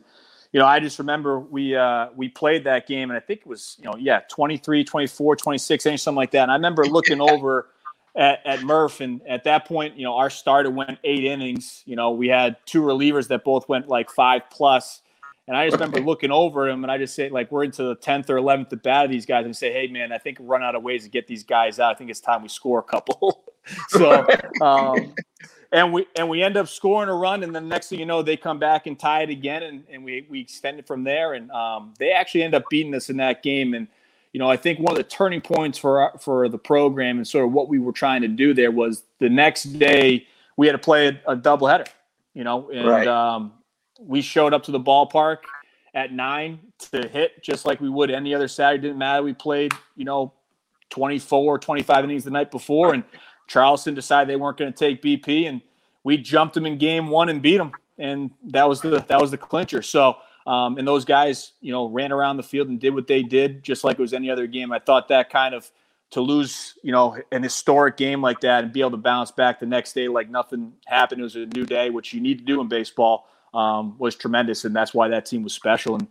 you 0.51 0.59
know 0.59 0.65
I 0.65 0.79
just 0.79 0.99
remember 0.99 1.39
we 1.39 1.75
uh, 1.75 2.09
we 2.15 2.29
played 2.29 2.65
that 2.65 2.87
game, 2.87 3.09
and 3.09 3.17
I 3.17 3.21
think 3.21 3.41
it 3.41 3.47
was 3.47 3.77
you 3.79 3.85
know 3.85 3.95
yeah 3.97 4.21
23, 4.29 4.83
24, 4.83 5.35
26, 5.35 5.83
something 5.83 6.15
like 6.15 6.31
that. 6.31 6.43
And 6.43 6.51
I 6.51 6.55
remember 6.55 6.85
looking 6.85 7.21
over. 7.29 7.67
At, 8.13 8.45
at 8.45 8.61
Murph, 8.63 8.99
and 8.99 9.21
at 9.25 9.45
that 9.45 9.63
point, 9.63 9.95
you 9.95 10.03
know, 10.03 10.15
our 10.15 10.29
starter 10.29 10.69
went 10.69 10.99
eight 11.05 11.23
innings. 11.23 11.81
You 11.85 11.95
know, 11.95 12.11
we 12.11 12.27
had 12.27 12.57
two 12.65 12.81
relievers 12.81 13.29
that 13.29 13.45
both 13.45 13.69
went 13.69 13.87
like 13.87 14.09
five 14.09 14.41
plus, 14.51 15.00
and 15.47 15.57
I 15.57 15.65
just 15.67 15.79
remember 15.79 15.99
looking 15.99 16.31
over 16.31 16.69
him 16.69 16.83
and 16.83 16.91
I 16.91 16.97
just 16.97 17.15
say, 17.15 17.29
like, 17.29 17.51
we're 17.51 17.63
into 17.63 17.83
the 17.83 17.95
10th 17.95 18.29
or 18.29 18.35
11th 18.35 18.71
at 18.73 18.83
bat 18.83 19.05
of 19.05 19.11
these 19.11 19.25
guys 19.25 19.45
and 19.45 19.55
say, 19.55 19.73
hey, 19.73 19.87
man, 19.87 20.11
I 20.11 20.17
think 20.17 20.37
run 20.39 20.63
out 20.63 20.75
of 20.75 20.83
ways 20.83 21.03
to 21.03 21.09
get 21.09 21.27
these 21.27 21.43
guys 21.43 21.79
out. 21.79 21.95
I 21.95 21.97
think 21.97 22.09
it's 22.09 22.19
time 22.19 22.43
we 22.43 22.49
score 22.49 22.79
a 22.79 22.83
couple. 22.83 23.43
so, 23.89 24.25
um, 24.61 25.13
and 25.71 25.93
we 25.93 26.05
and 26.15 26.27
we 26.27 26.43
end 26.43 26.57
up 26.57 26.67
scoring 26.67 27.09
a 27.09 27.13
run, 27.13 27.43
and 27.43 27.55
then 27.55 27.67
next 27.67 27.89
thing 27.89 27.99
you 27.99 28.05
know, 28.05 28.21
they 28.21 28.35
come 28.35 28.59
back 28.59 28.87
and 28.87 28.99
tie 28.99 29.23
it 29.23 29.29
again, 29.29 29.63
and, 29.63 29.83
and 29.89 30.03
we 30.03 30.27
we 30.29 30.41
extend 30.41 30.79
it 30.79 30.85
from 30.85 31.03
there, 31.03 31.33
and 31.33 31.49
um, 31.51 31.93
they 31.97 32.11
actually 32.11 32.43
end 32.43 32.53
up 32.53 32.63
beating 32.69 32.93
us 32.93 33.09
in 33.09 33.17
that 33.17 33.41
game, 33.41 33.73
and 33.73 33.87
you 34.33 34.39
know, 34.39 34.49
I 34.49 34.57
think 34.57 34.79
one 34.79 34.91
of 34.91 34.97
the 34.97 35.03
turning 35.03 35.41
points 35.41 35.77
for 35.77 36.11
for 36.19 36.49
the 36.49 36.57
program 36.57 37.17
and 37.17 37.27
sort 37.27 37.45
of 37.45 37.53
what 37.53 37.69
we 37.69 37.79
were 37.79 37.91
trying 37.93 38.21
to 38.21 38.27
do 38.27 38.53
there 38.53 38.71
was 38.71 39.03
the 39.19 39.29
next 39.29 39.63
day 39.63 40.27
we 40.57 40.67
had 40.67 40.73
to 40.73 40.79
play 40.79 41.07
a, 41.07 41.31
a 41.31 41.37
doubleheader, 41.37 41.87
you 42.33 42.43
know, 42.43 42.69
and 42.69 42.87
right. 42.87 43.07
um, 43.07 43.53
we 44.05 44.21
showed 44.21 44.53
up 44.53 44.63
to 44.63 44.71
the 44.71 44.79
ballpark 44.79 45.37
at 45.93 46.11
nine 46.11 46.59
to 46.91 47.07
hit 47.07 47.43
just 47.43 47.65
like 47.65 47.81
we 47.81 47.89
would 47.89 48.09
any 48.09 48.33
other 48.33 48.47
Saturday. 48.47 48.81
Didn't 48.81 48.97
matter. 48.97 49.23
We 49.23 49.33
played, 49.33 49.73
you 49.95 50.05
know, 50.05 50.33
24, 50.89 51.59
25 51.59 52.03
innings 52.03 52.23
the 52.23 52.31
night 52.31 52.51
before, 52.51 52.93
and 52.93 53.03
Charleston 53.47 53.93
decided 53.93 54.29
they 54.29 54.35
weren't 54.35 54.57
going 54.57 54.71
to 54.71 54.77
take 54.77 55.01
BP, 55.01 55.47
and 55.47 55.61
we 56.03 56.17
jumped 56.17 56.53
them 56.53 56.65
in 56.65 56.77
game 56.77 57.07
one 57.07 57.29
and 57.29 57.41
beat 57.41 57.57
them, 57.57 57.71
and 57.97 58.31
that 58.47 58.67
was 58.67 58.81
the 58.81 59.03
that 59.07 59.19
was 59.19 59.31
the 59.31 59.37
clincher. 59.37 59.81
So. 59.81 60.17
Um, 60.47 60.79
and 60.79 60.87
those 60.87 61.05
guys, 61.05 61.51
you 61.61 61.71
know, 61.71 61.87
ran 61.87 62.11
around 62.11 62.37
the 62.37 62.43
field 62.43 62.67
and 62.67 62.79
did 62.79 62.95
what 62.95 63.05
they 63.05 63.21
did, 63.21 63.61
just 63.61 63.83
like 63.83 63.99
it 63.99 64.01
was 64.01 64.11
any 64.11 64.27
other 64.27 64.47
game. 64.47 64.71
I 64.71 64.79
thought 64.79 65.07
that 65.09 65.29
kind 65.29 65.53
of 65.53 65.69
to 66.11 66.21
lose, 66.21 66.75
you 66.81 66.91
know, 66.91 67.17
an 67.31 67.43
historic 67.43 67.95
game 67.95 68.21
like 68.21 68.41
that 68.41 68.63
and 68.63 68.73
be 68.73 68.81
able 68.81 68.91
to 68.91 68.97
bounce 68.97 69.31
back 69.31 69.59
the 69.59 69.67
next 69.67 69.93
day 69.93 70.07
like 70.07 70.31
nothing 70.31 70.73
happened. 70.85 71.21
It 71.21 71.23
was 71.23 71.35
a 71.35 71.45
new 71.45 71.63
day, 71.65 71.91
which 71.91 72.11
you 72.11 72.21
need 72.21 72.39
to 72.39 72.43
do 72.43 72.59
in 72.59 72.67
baseball 72.67 73.27
um, 73.53 73.95
was 73.97 74.15
tremendous, 74.15 74.65
and 74.65 74.75
that's 74.75 74.93
why 74.93 75.07
that 75.09 75.25
team 75.25 75.43
was 75.43 75.53
special 75.53 75.95
and 75.95 76.07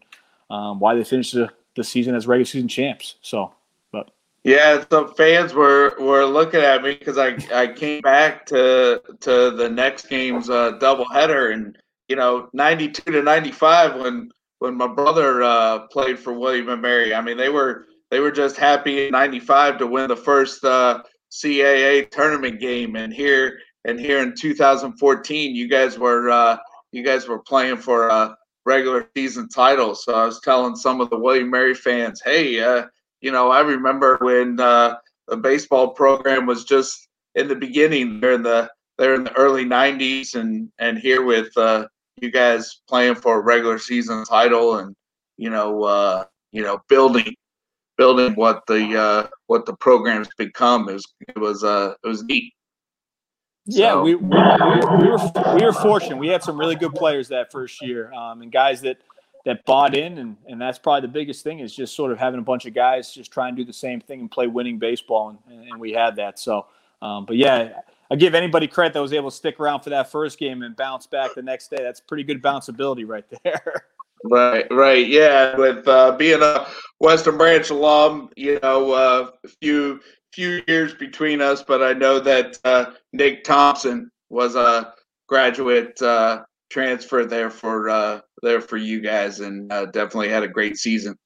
um, 0.50 0.80
why 0.80 0.94
they 0.94 1.04
finished 1.04 1.34
the, 1.34 1.50
the 1.76 1.84
season 1.84 2.14
as 2.14 2.26
regular 2.26 2.44
season 2.44 2.68
champs. 2.68 3.16
So, 3.22 3.52
but 3.92 4.10
yeah, 4.44 4.84
so 4.90 5.08
fans 5.08 5.54
were 5.54 5.94
were 6.00 6.24
looking 6.24 6.60
at 6.60 6.82
me 6.82 6.94
because 6.94 7.18
I 7.18 7.36
I 7.52 7.68
came 7.68 8.02
back 8.02 8.46
to 8.46 9.02
to 9.20 9.50
the 9.50 9.68
next 9.68 10.08
game's 10.08 10.50
uh, 10.50 10.72
doubleheader, 10.78 11.52
and 11.52 11.78
you 12.08 12.16
know, 12.16 12.48
ninety 12.52 12.88
two 12.88 13.12
to 13.12 13.22
ninety 13.22 13.52
five 13.52 14.00
when 14.00 14.30
when 14.58 14.76
my 14.76 14.86
brother 14.86 15.42
uh, 15.42 15.80
played 15.88 16.18
for 16.18 16.32
William 16.32 16.68
and 16.68 16.82
Mary. 16.82 17.14
I 17.14 17.20
mean, 17.20 17.36
they 17.36 17.48
were 17.48 17.86
they 18.10 18.20
were 18.20 18.30
just 18.30 18.56
happy 18.56 19.06
in 19.06 19.12
'95 19.12 19.78
to 19.78 19.86
win 19.86 20.08
the 20.08 20.16
first 20.16 20.64
uh, 20.64 21.02
CAA 21.30 22.10
tournament 22.10 22.60
game, 22.60 22.96
and 22.96 23.12
here 23.12 23.58
and 23.84 23.98
here 23.98 24.20
in 24.22 24.34
2014, 24.34 25.54
you 25.54 25.68
guys 25.68 25.98
were 25.98 26.30
uh, 26.30 26.58
you 26.92 27.04
guys 27.04 27.28
were 27.28 27.38
playing 27.38 27.76
for 27.76 28.08
a 28.08 28.36
regular 28.66 29.08
season 29.16 29.48
title. 29.48 29.94
So 29.94 30.14
I 30.14 30.24
was 30.24 30.40
telling 30.40 30.76
some 30.76 31.00
of 31.00 31.10
the 31.10 31.18
William 31.18 31.50
Mary 31.50 31.74
fans, 31.74 32.20
hey, 32.24 32.60
uh, 32.60 32.86
you 33.20 33.32
know, 33.32 33.50
I 33.50 33.60
remember 33.60 34.18
when 34.20 34.58
uh, 34.60 34.96
the 35.28 35.36
baseball 35.36 35.88
program 35.88 36.46
was 36.46 36.64
just 36.64 37.08
in 37.34 37.48
the 37.48 37.54
beginning. 37.54 38.20
They're 38.20 38.32
in 38.32 38.42
the 38.42 38.70
they're 38.98 39.14
in 39.14 39.24
the 39.24 39.36
early 39.36 39.64
'90s, 39.64 40.34
and 40.34 40.70
and 40.78 40.98
here 40.98 41.22
with 41.22 41.56
uh, 41.56 41.86
you 42.20 42.30
guys 42.30 42.80
playing 42.88 43.14
for 43.14 43.38
a 43.38 43.42
regular 43.42 43.78
season 43.78 44.24
title, 44.24 44.78
and 44.78 44.94
you 45.36 45.50
know, 45.50 45.84
uh, 45.84 46.24
you 46.52 46.62
know, 46.62 46.80
building 46.88 47.34
building 47.96 48.34
what 48.34 48.62
the 48.66 48.98
uh, 48.98 49.26
what 49.46 49.66
the 49.66 49.76
program's 49.76 50.28
become 50.38 50.88
is 50.88 51.04
it 51.28 51.38
was 51.38 51.62
uh, 51.64 51.94
it 52.02 52.08
was 52.08 52.24
neat. 52.24 52.52
Yeah, 53.66 53.92
so. 53.92 54.02
we, 54.02 54.14
we, 54.14 54.28
we, 54.28 55.08
were, 55.08 55.54
we 55.54 55.64
were 55.64 55.72
fortunate. 55.72 56.16
We 56.16 56.28
had 56.28 56.42
some 56.42 56.58
really 56.58 56.76
good 56.76 56.94
players 56.94 57.28
that 57.28 57.52
first 57.52 57.82
year, 57.82 58.12
um, 58.12 58.42
and 58.42 58.50
guys 58.50 58.80
that 58.82 58.98
that 59.44 59.64
bought 59.64 59.96
in, 59.96 60.18
and 60.18 60.36
and 60.48 60.60
that's 60.60 60.78
probably 60.78 61.02
the 61.02 61.12
biggest 61.12 61.44
thing 61.44 61.60
is 61.60 61.74
just 61.74 61.94
sort 61.94 62.12
of 62.12 62.18
having 62.18 62.40
a 62.40 62.42
bunch 62.42 62.66
of 62.66 62.74
guys 62.74 63.12
just 63.12 63.30
try 63.30 63.48
and 63.48 63.56
do 63.56 63.64
the 63.64 63.72
same 63.72 64.00
thing 64.00 64.20
and 64.20 64.30
play 64.30 64.46
winning 64.46 64.78
baseball, 64.78 65.38
and, 65.48 65.68
and 65.68 65.80
we 65.80 65.92
had 65.92 66.16
that. 66.16 66.38
So, 66.38 66.66
um, 67.02 67.26
but 67.26 67.36
yeah, 67.36 67.80
I 68.10 68.16
give 68.16 68.34
anybody 68.34 68.66
credit 68.66 68.92
that 68.94 69.02
was 69.02 69.12
able 69.12 69.30
to 69.30 69.36
stick 69.36 69.60
around 69.60 69.80
for 69.80 69.90
that 69.90 70.10
first 70.10 70.38
game 70.38 70.62
and 70.62 70.74
bounce 70.74 71.06
back 71.06 71.34
the 71.34 71.42
next 71.42 71.70
day. 71.70 71.78
That's 71.80 72.00
pretty 72.00 72.24
good 72.24 72.42
bounceability 72.42 73.06
right 73.06 73.24
there. 73.44 73.84
Right, 74.24 74.66
right, 74.70 75.06
yeah. 75.06 75.56
With 75.56 75.86
uh, 75.88 76.16
being 76.16 76.42
a 76.42 76.66
Western 76.98 77.38
Branch 77.38 77.68
alum, 77.70 78.30
you 78.36 78.58
know, 78.62 78.92
uh, 78.92 79.30
a 79.44 79.48
few 79.48 80.00
few 80.32 80.62
years 80.68 80.94
between 80.94 81.40
us, 81.40 81.62
but 81.62 81.82
I 81.82 81.92
know 81.92 82.20
that 82.20 82.58
uh, 82.64 82.92
Nick 83.12 83.44
Thompson 83.44 84.10
was 84.28 84.54
a 84.54 84.94
graduate 85.28 86.00
uh, 86.02 86.44
transfer 86.70 87.24
there 87.24 87.50
for 87.50 87.90
uh, 87.90 88.20
there 88.42 88.60
for 88.60 88.76
you 88.76 89.00
guys, 89.00 89.40
and 89.40 89.70
uh, 89.72 89.86
definitely 89.86 90.28
had 90.28 90.42
a 90.42 90.48
great 90.48 90.76
season. 90.76 91.16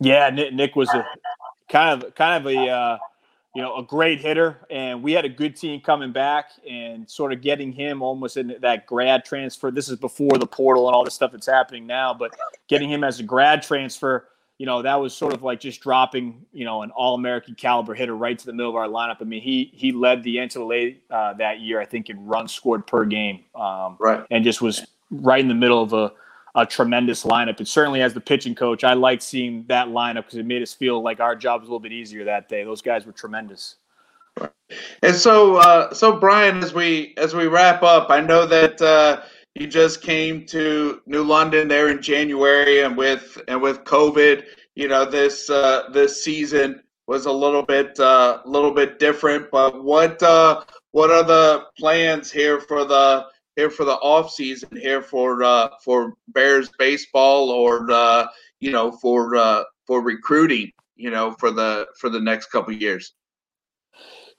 Yeah, 0.00 0.30
Nick, 0.30 0.54
Nick 0.54 0.76
was 0.76 0.88
a 0.90 1.04
kind 1.70 2.02
of 2.02 2.14
kind 2.14 2.46
of 2.46 2.52
a 2.52 2.68
uh, 2.68 2.98
you 3.54 3.62
know 3.62 3.76
a 3.76 3.82
great 3.82 4.20
hitter, 4.20 4.58
and 4.70 5.02
we 5.02 5.12
had 5.12 5.24
a 5.24 5.30
good 5.30 5.56
team 5.56 5.80
coming 5.80 6.12
back, 6.12 6.50
and 6.68 7.08
sort 7.08 7.32
of 7.32 7.42
getting 7.42 7.72
him 7.72 8.02
almost 8.02 8.36
in 8.36 8.56
that 8.60 8.86
grad 8.86 9.24
transfer. 9.24 9.70
This 9.70 9.88
is 9.88 9.96
before 9.96 10.38
the 10.38 10.46
portal 10.46 10.88
and 10.88 10.94
all 10.94 11.04
the 11.04 11.10
stuff 11.10 11.32
that's 11.32 11.46
happening 11.46 11.86
now, 11.86 12.14
but 12.14 12.34
getting 12.68 12.90
him 12.90 13.04
as 13.04 13.20
a 13.20 13.22
grad 13.22 13.62
transfer 13.62 14.28
you 14.58 14.64
know, 14.64 14.82
that 14.82 14.94
was 14.94 15.14
sort 15.14 15.34
of 15.34 15.42
like 15.42 15.60
just 15.60 15.80
dropping, 15.82 16.46
you 16.52 16.64
know, 16.64 16.82
an 16.82 16.90
All 16.90 17.14
American 17.14 17.54
caliber 17.54 17.94
hitter 17.94 18.16
right 18.16 18.38
to 18.38 18.46
the 18.46 18.52
middle 18.52 18.70
of 18.70 18.76
our 18.76 18.88
lineup. 18.88 19.18
I 19.20 19.24
mean, 19.24 19.42
he 19.42 19.70
he 19.74 19.92
led 19.92 20.22
the 20.22 20.36
NCAA 20.36 20.96
uh, 21.10 21.34
that 21.34 21.60
year, 21.60 21.80
I 21.80 21.84
think, 21.84 22.08
in 22.08 22.24
runs 22.24 22.52
scored 22.52 22.86
per 22.86 23.04
game, 23.04 23.44
um, 23.54 23.96
right, 24.00 24.24
and 24.30 24.44
just 24.44 24.62
was 24.62 24.86
right 25.10 25.40
in 25.40 25.48
the 25.48 25.54
middle 25.54 25.82
of 25.82 25.92
a, 25.92 26.12
a 26.54 26.64
tremendous 26.64 27.24
lineup. 27.24 27.58
And 27.58 27.68
certainly, 27.68 28.00
as 28.00 28.14
the 28.14 28.20
pitching 28.20 28.54
coach, 28.54 28.82
I 28.82 28.94
liked 28.94 29.22
seeing 29.22 29.64
that 29.68 29.88
lineup 29.88 30.24
because 30.24 30.38
it 30.38 30.46
made 30.46 30.62
us 30.62 30.72
feel 30.72 31.02
like 31.02 31.20
our 31.20 31.36
job 31.36 31.60
was 31.60 31.68
a 31.68 31.70
little 31.70 31.80
bit 31.80 31.92
easier 31.92 32.24
that 32.24 32.48
day. 32.48 32.64
Those 32.64 32.80
guys 32.80 33.04
were 33.04 33.12
tremendous. 33.12 33.76
And 35.02 35.14
so, 35.14 35.56
uh, 35.56 35.92
so 35.92 36.18
Brian, 36.18 36.62
as 36.62 36.72
we 36.72 37.14
as 37.18 37.34
we 37.34 37.46
wrap 37.46 37.82
up, 37.82 38.10
I 38.10 38.20
know 38.20 38.46
that. 38.46 38.80
Uh, 38.80 39.20
you 39.58 39.66
just 39.66 40.02
came 40.02 40.44
to 40.44 41.00
New 41.06 41.24
London 41.24 41.66
there 41.66 41.88
in 41.88 42.02
January, 42.02 42.82
and 42.82 42.94
with 42.94 43.40
and 43.48 43.60
with 43.62 43.84
COVID, 43.84 44.44
you 44.74 44.86
know 44.86 45.06
this 45.06 45.48
uh, 45.48 45.88
this 45.92 46.22
season 46.22 46.82
was 47.06 47.24
a 47.24 47.32
little 47.32 47.62
bit 47.62 47.98
a 47.98 48.04
uh, 48.04 48.42
little 48.44 48.72
bit 48.72 48.98
different. 48.98 49.50
But 49.50 49.82
what 49.82 50.22
uh, 50.22 50.62
what 50.90 51.10
are 51.10 51.22
the 51.22 51.64
plans 51.78 52.30
here 52.30 52.60
for 52.60 52.84
the 52.84 53.26
here 53.56 53.70
for 53.70 53.86
the 53.86 53.94
off 53.94 54.30
season 54.30 54.76
here 54.76 55.00
for 55.00 55.42
uh, 55.42 55.70
for 55.82 56.12
Bears 56.28 56.68
baseball 56.78 57.50
or 57.50 57.90
uh, 57.90 58.26
you 58.60 58.72
know 58.72 58.92
for 58.92 59.36
uh, 59.36 59.64
for 59.86 60.02
recruiting 60.02 60.70
you 60.96 61.10
know 61.10 61.32
for 61.32 61.50
the 61.50 61.86
for 61.98 62.10
the 62.10 62.20
next 62.20 62.48
couple 62.48 62.74
years? 62.74 63.14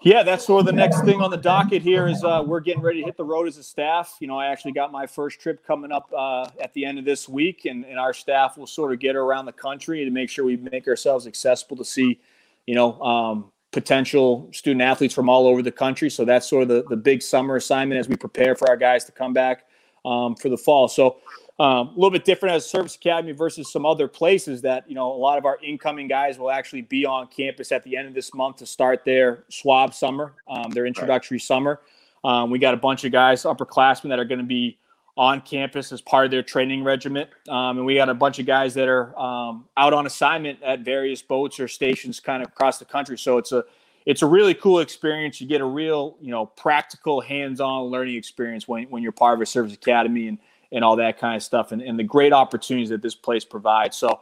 Yeah, 0.02 0.22
that's 0.22 0.46
sort 0.46 0.60
of 0.60 0.68
the 0.68 0.74
next 0.74 1.02
thing 1.02 1.22
on 1.22 1.32
the 1.32 1.38
docket 1.38 1.82
here 1.82 2.08
is 2.08 2.24
uh, 2.24 2.44
we're 2.46 2.60
getting 2.60 2.84
ready 2.84 3.00
to 3.00 3.06
hit 3.06 3.18
the 3.18 3.24
road 3.24 3.48
as 3.48 3.58
a 3.58 3.64
staff. 3.64 4.16
You 4.20 4.28
know, 4.28 4.38
I 4.38 4.46
actually 4.46 4.74
got 4.74 4.92
my 4.92 5.08
first 5.08 5.40
trip 5.40 5.66
coming 5.66 5.92
up 5.92 6.12
uh, 6.16 6.48
at 6.62 6.72
the 6.74 6.86
end 6.86 7.00
of 7.00 7.06
this 7.06 7.28
week, 7.28 7.66
and, 7.66 7.84
and 7.84 7.98
our 7.98 8.14
staff 8.14 8.58
will 8.60 8.68
sort 8.68 8.94
of 8.94 9.00
get 9.00 9.16
around 9.16 9.48
the 9.48 9.52
country 9.54 10.06
to 10.06 10.12
make 10.12 10.30
sure 10.30 10.46
we 10.46 10.58
make 10.58 10.88
ourselves 10.88 11.26
accessible 11.26 11.76
to 11.78 11.84
see, 11.84 12.20
you 12.68 12.76
know, 12.76 13.02
um, 13.02 13.52
potential 13.72 14.48
student 14.54 14.84
athletes 14.84 15.16
from 15.16 15.30
all 15.30 15.48
over 15.48 15.64
the 15.64 15.72
country. 15.72 16.12
So 16.12 16.26
that's 16.26 16.48
sort 16.48 16.64
of 16.64 16.68
the, 16.70 16.84
the 16.90 16.96
big 16.96 17.24
summer 17.24 17.56
assignment 17.56 18.00
as 18.00 18.08
we 18.08 18.16
prepare 18.16 18.56
for 18.56 18.70
our 18.70 18.78
guys 18.78 19.04
to 19.06 19.12
come 19.12 19.34
back 19.34 19.66
um, 20.06 20.36
for 20.36 20.50
the 20.50 20.58
fall. 20.58 20.88
So 20.88 21.18
um, 21.60 21.88
a 21.88 21.94
little 21.96 22.12
bit 22.12 22.24
different 22.24 22.56
as 22.56 22.70
Service 22.70 22.96
Academy 22.96 23.32
versus 23.32 23.72
some 23.72 23.86
other 23.86 24.08
places 24.08 24.62
that 24.62 24.88
you 24.88 24.96
know 24.96 25.12
a 25.12 25.18
lot 25.18 25.38
of 25.38 25.46
our 25.46 25.58
incoming 25.64 26.08
guys 26.08 26.38
will 26.38 26.52
actually 26.52 26.84
be 26.84 27.06
on 27.06 27.28
campus 27.28 27.72
at 27.72 27.84
the 27.84 27.98
end 27.98 28.08
of 28.08 28.14
this 28.14 28.34
month 28.34 28.58
to 28.58 28.66
start 28.66 29.04
their 29.06 29.44
swab 29.50 29.94
summer, 29.94 30.34
um, 30.48 30.70
their 30.72 30.86
introductory 30.86 31.36
right. 31.36 31.42
summer. 31.42 31.82
Um, 32.24 32.52
we 32.52 32.60
got 32.60 32.74
a 32.74 32.78
bunch 32.78 33.06
of 33.06 33.12
guys, 33.12 33.44
upperclassmen, 33.44 34.10
that 34.10 34.20
are 34.20 34.26
going 34.26 34.40
to 34.40 34.46
be 34.46 34.78
on 35.18 35.42
campus 35.42 35.92
as 35.92 36.00
part 36.00 36.26
of 36.26 36.32
their 36.32 36.44
training 36.44 36.84
regiment. 36.84 37.30
Um, 37.50 37.78
and 37.78 37.86
we 37.86 37.96
got 37.96 38.08
a 38.08 38.14
bunch 38.14 38.38
of 38.38 38.46
guys 38.46 38.76
that 38.76 38.88
are 38.88 39.18
um, 39.20 39.66
out 39.76 39.94
on 39.94 40.06
assignment 40.06 40.62
at 40.62 40.82
various 40.82 41.24
boats 41.24 41.60
or 41.60 41.68
stations 41.68 42.20
kind 42.20 42.44
of 42.44 42.50
across 42.50 42.78
the 42.78 42.86
country. 42.86 43.18
So 43.18 43.40
it's 43.40 43.52
a 43.52 43.66
it's 44.06 44.22
a 44.22 44.26
really 44.26 44.54
cool 44.54 44.80
experience. 44.80 45.42
You 45.42 45.48
get 45.48 45.60
a 45.60 45.66
real, 45.66 46.16
you 46.22 46.32
know, 46.32 46.46
practical, 46.46 47.20
hands-on 47.20 47.86
learning 47.86 48.16
experience 48.16 48.66
when, 48.66 48.84
when 48.86 49.04
you're 49.04 49.12
part 49.12 49.34
of 49.34 49.42
a 49.42 49.46
service 49.46 49.74
academy 49.74 50.30
and 50.30 50.38
and 50.72 50.84
all 50.84 50.96
that 50.98 51.20
kind 51.20 51.36
of 51.36 51.44
stuff, 51.44 51.72
and, 51.72 51.82
and 51.82 51.98
the 51.98 52.04
great 52.04 52.34
opportunities 52.34 52.90
that 52.90 53.02
this 53.02 53.16
place 53.16 53.46
provides. 53.46 53.96
So 53.98 54.20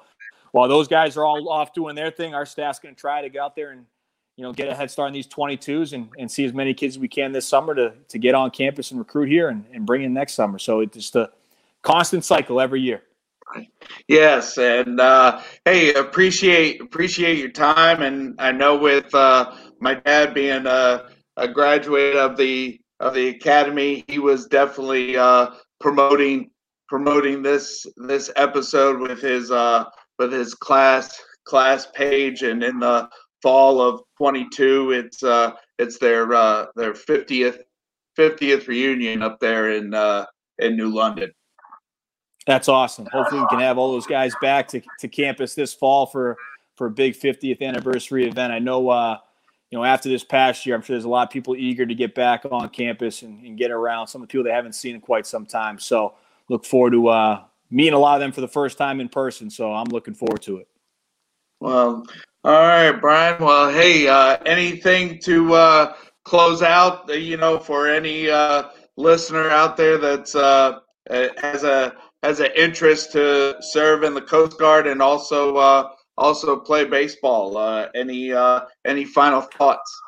while 0.52 0.70
those 0.70 0.88
guys 0.88 1.18
are 1.18 1.26
all 1.26 1.50
off 1.50 1.74
doing 1.74 1.96
their 1.96 2.12
thing, 2.12 2.34
our 2.34 2.46
staff's 2.46 2.80
going 2.80 2.96
to 2.96 3.00
try 3.00 3.22
to 3.22 3.30
get 3.30 3.42
out 3.42 3.56
there 3.56 3.72
and 3.72 3.86
you 4.38 4.44
know 4.44 4.54
get 4.54 4.68
a 4.68 4.76
head 4.76 4.92
start 4.92 5.08
on 5.08 5.14
these 5.14 5.28
22s 5.28 5.94
and, 5.94 6.10
and 6.18 6.30
see 6.30 6.46
as 6.46 6.54
many 6.54 6.74
kids 6.74 6.96
as 6.96 7.00
we 7.00 7.08
can 7.08 7.32
this 7.32 7.48
summer 7.48 7.74
to 7.76 7.94
to 8.08 8.18
get 8.18 8.36
on 8.36 8.52
campus 8.52 8.92
and 8.92 9.00
recruit 9.00 9.30
here 9.30 9.50
and, 9.50 9.66
and 9.74 9.86
bring 9.86 10.04
in 10.04 10.14
next 10.14 10.34
summer. 10.34 10.60
So 10.60 10.82
it's 10.82 10.96
just 10.96 11.16
a 11.16 11.30
constant 11.82 12.24
cycle 12.24 12.60
every 12.60 12.82
year. 12.82 13.02
Yes, 14.08 14.58
and 14.58 15.00
uh, 15.00 15.42
hey, 15.66 15.94
appreciate 15.94 16.82
appreciate 16.82 17.38
your 17.38 17.52
time, 17.52 18.02
and 18.02 18.36
I 18.40 18.52
know 18.52 18.76
with 18.78 19.14
uh, 19.14 19.56
my 19.80 19.96
dad 19.96 20.34
being 20.34 20.66
a, 20.66 21.10
a 21.38 21.48
graduate 21.48 22.16
of 22.16 22.38
the 22.38 22.80
of 23.00 23.14
the 23.14 23.28
academy, 23.28 24.04
he 24.08 24.20
was 24.20 24.48
definitely 24.48 25.16
uh, 25.18 25.52
promoting 25.80 26.52
promoting 26.88 27.42
this 27.42 27.86
this 27.98 28.32
episode 28.36 29.00
with 29.00 29.22
his 29.22 29.52
uh, 29.52 29.86
with 30.20 30.32
his 30.32 30.54
class 30.54 31.22
class 31.46 31.88
page, 31.94 32.44
and 32.44 32.64
in 32.64 32.80
the 32.80 33.10
fall 33.42 33.82
of 33.82 34.02
22, 34.18 34.92
it's 34.92 35.24
uh, 35.24 35.52
it's 35.78 36.00
their 36.00 36.34
uh, 36.34 36.66
their 36.76 36.94
50th 36.94 37.60
50th 38.18 38.68
reunion 38.68 39.22
up 39.22 39.40
there 39.40 39.72
in 39.72 39.94
uh, 39.94 40.26
in 40.60 40.76
New 40.76 40.90
London. 40.90 41.32
That's 42.48 42.70
awesome. 42.70 43.08
Hopefully, 43.12 43.42
we 43.42 43.48
can 43.48 43.60
have 43.60 43.78
all 43.78 43.92
those 43.92 44.06
guys 44.06 44.34
back 44.42 44.68
to, 44.70 44.82
to 45.00 45.08
campus 45.08 45.56
this 45.56 45.74
fall 45.74 46.06
for 46.06 46.38
for 46.76 46.88
a 46.88 46.92
big 46.92 47.16
50th 47.16 47.62
anniversary 47.62 48.28
event. 48.28 48.52
I 48.52 48.60
know, 48.60 48.90
uh, 48.90 49.18
you 49.72 49.78
know, 49.78 49.84
after 49.84 50.10
this 50.10 50.24
past 50.24 50.66
year, 50.66 50.76
I'm 50.76 50.82
sure 50.82 50.96
there's 50.96 51.06
a 51.06 51.10
lot 51.10 51.28
of 51.28 51.32
people 51.32 51.56
eager 51.56 51.86
to 51.86 51.96
get 51.96 52.16
back 52.16 52.46
on 52.50 52.70
campus 52.70 53.24
and, 53.24 53.44
and 53.46 53.58
get 53.58 53.72
around 53.72 54.08
some 54.08 54.22
of 54.22 54.28
the 54.28 54.32
people 54.32 54.44
they 54.44 54.52
haven't 54.52 54.74
seen 54.74 54.96
in 54.96 55.02
quite 55.02 55.26
some 55.26 55.46
time. 55.46 55.80
So, 55.80 56.14
look 56.50 56.66
forward 56.66 56.92
to 56.92 57.08
uh, 57.08 57.44
meeting 57.70 57.94
a 57.94 58.00
lot 58.00 58.16
of 58.16 58.22
them 58.22 58.32
for 58.32 58.42
the 58.42 58.48
first 58.48 58.78
time 58.78 59.00
in 59.00 59.10
person. 59.10 59.50
So, 59.50 59.74
I'm 59.74 59.88
looking 59.88 60.14
forward 60.14 60.42
to 60.44 60.58
it. 60.58 60.68
Well, 61.60 62.06
all 62.44 62.62
right, 62.62 62.92
Brian. 62.92 63.44
Well, 63.44 63.72
hey, 63.72 64.08
uh, 64.08 64.38
anything 64.46 65.20
to 65.22 65.56
uh, 65.56 65.96
close 66.24 66.62
out? 66.62 67.10
You 67.10 67.38
know, 67.38 67.58
for 67.58 67.90
any 67.90 68.30
uh, 68.30 68.70
listener 68.98 69.50
out 69.50 69.78
there 69.78 69.98
that's 69.98 70.36
uh, 70.36 70.80
has 71.10 71.64
a 71.64 71.96
has 72.22 72.40
an 72.40 72.50
interest 72.56 73.12
to 73.14 73.56
serve 73.62 74.04
in 74.04 74.14
the 74.14 74.22
Coast 74.22 74.58
Guard 74.60 74.88
and 74.88 75.02
also 75.02 75.56
uh, 75.58 75.90
also 76.18 76.58
play 76.58 76.86
baseball. 76.86 77.58
Uh, 77.58 77.90
any 77.96 78.32
uh, 78.32 78.62
any 78.86 79.06
final 79.06 79.42
thoughts? 79.42 80.02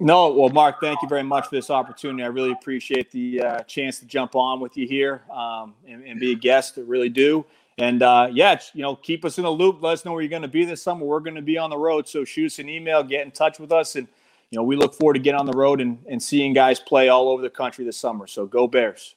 No, 0.00 0.32
well, 0.32 0.48
Mark, 0.48 0.80
thank 0.80 1.00
you 1.00 1.08
very 1.08 1.22
much 1.22 1.46
for 1.46 1.54
this 1.54 1.70
opportunity. 1.70 2.24
I 2.24 2.26
really 2.26 2.50
appreciate 2.50 3.12
the 3.12 3.40
uh, 3.40 3.58
chance 3.60 4.00
to 4.00 4.06
jump 4.06 4.34
on 4.34 4.58
with 4.58 4.76
you 4.76 4.84
here 4.84 5.22
um, 5.32 5.74
and, 5.86 6.04
and, 6.04 6.18
be 6.18 6.32
a 6.32 6.34
guest. 6.34 6.76
I 6.76 6.80
really 6.80 7.08
do. 7.08 7.46
And 7.78 8.02
uh, 8.02 8.28
yeah, 8.32 8.58
you 8.74 8.82
know, 8.82 8.96
keep 8.96 9.24
us 9.24 9.38
in 9.38 9.44
the 9.44 9.50
loop. 9.50 9.80
Let 9.80 9.92
us 9.92 10.04
know 10.04 10.12
where 10.12 10.20
you're 10.20 10.28
going 10.28 10.42
to 10.42 10.48
be 10.48 10.64
this 10.64 10.82
summer. 10.82 11.04
We're 11.06 11.20
going 11.20 11.36
to 11.36 11.42
be 11.42 11.56
on 11.56 11.70
the 11.70 11.78
road, 11.78 12.08
so 12.08 12.24
shoot 12.24 12.46
us 12.46 12.58
an 12.58 12.68
email, 12.68 13.04
get 13.04 13.24
in 13.24 13.30
touch 13.30 13.60
with 13.60 13.70
us, 13.70 13.94
and 13.94 14.08
you 14.50 14.56
know, 14.58 14.64
we 14.64 14.76
look 14.76 14.94
forward 14.94 15.14
to 15.14 15.20
getting 15.20 15.40
on 15.40 15.46
the 15.46 15.56
road 15.56 15.80
and, 15.80 15.98
and 16.10 16.22
seeing 16.22 16.52
guys 16.52 16.78
play 16.78 17.08
all 17.08 17.28
over 17.28 17.40
the 17.40 17.48
country 17.48 17.84
this 17.84 17.96
summer. 17.96 18.26
So 18.26 18.44
go 18.44 18.66
Bears. 18.66 19.14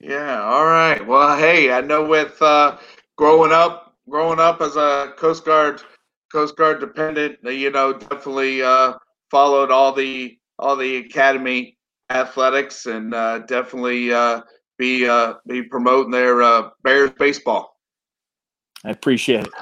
Yeah. 0.00 0.42
All 0.42 0.64
right. 0.64 1.06
Well, 1.06 1.36
hey, 1.36 1.72
I 1.72 1.80
know 1.80 2.04
with 2.04 2.40
uh, 2.42 2.78
growing 3.16 3.52
up, 3.52 3.87
growing 4.08 4.40
up 4.40 4.60
as 4.60 4.76
a 4.76 5.12
Coast 5.16 5.44
Guard, 5.44 5.82
Coast 6.32 6.56
Guard 6.56 6.80
dependent, 6.80 7.38
you 7.44 7.70
know, 7.70 7.92
definitely 7.92 8.62
uh, 8.62 8.94
followed 9.30 9.70
all 9.70 9.92
the 9.92 10.38
all 10.58 10.76
the 10.76 10.96
academy 10.96 11.76
athletics 12.10 12.86
and 12.86 13.14
uh, 13.14 13.38
definitely 13.40 14.12
uh, 14.12 14.40
be 14.78 15.08
uh, 15.08 15.34
be 15.46 15.62
promoting 15.62 16.10
their 16.10 16.42
uh, 16.42 16.70
Bears 16.82 17.10
baseball. 17.18 17.76
I 18.84 18.90
appreciate 18.90 19.46
it. 19.46 19.52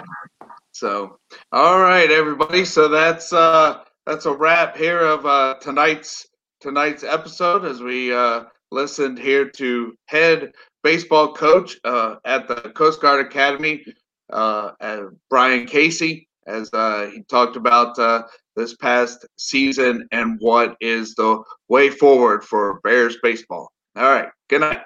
So, 0.73 1.19
all 1.53 1.81
right, 1.81 2.11
everybody. 2.11 2.65
So 2.65 2.89
that's 2.89 3.33
uh, 3.33 3.83
that's 4.05 4.27
a 4.27 4.33
wrap 4.33 4.77
here 4.77 5.01
of 5.01 5.25
uh, 5.25 5.57
tonight's 5.61 6.27
tonight's 6.61 7.03
episode 7.03 7.65
as 7.65 7.81
we 7.81 8.13
uh, 8.13 8.45
listened 8.71 9.19
here 9.19 9.49
to 9.49 9.97
head 10.07 10.53
baseball 10.83 11.33
coach 11.33 11.79
uh, 11.85 12.17
at 12.25 12.47
the 12.47 12.57
Coast 12.75 13.01
Guard 13.01 13.25
Academy, 13.25 13.85
uh, 14.33 14.73
Brian 15.31 15.67
Casey, 15.67 16.29
as 16.47 16.71
uh, 16.73 17.11
he 17.13 17.23
talked 17.23 17.57
about 17.57 17.99
uh, 17.99 18.23
this 18.55 18.75
past 18.77 19.27
season 19.37 20.07
and 20.13 20.39
what 20.41 20.77
is 20.81 21.15
the 21.15 21.43
way 21.69 21.91
forward 21.91 22.45
for 22.45 22.81
Bears 22.83 23.17
baseball. 23.23 23.71
All 23.97 24.05
right. 24.05 24.29
Good 24.49 24.61
night. 24.61 24.83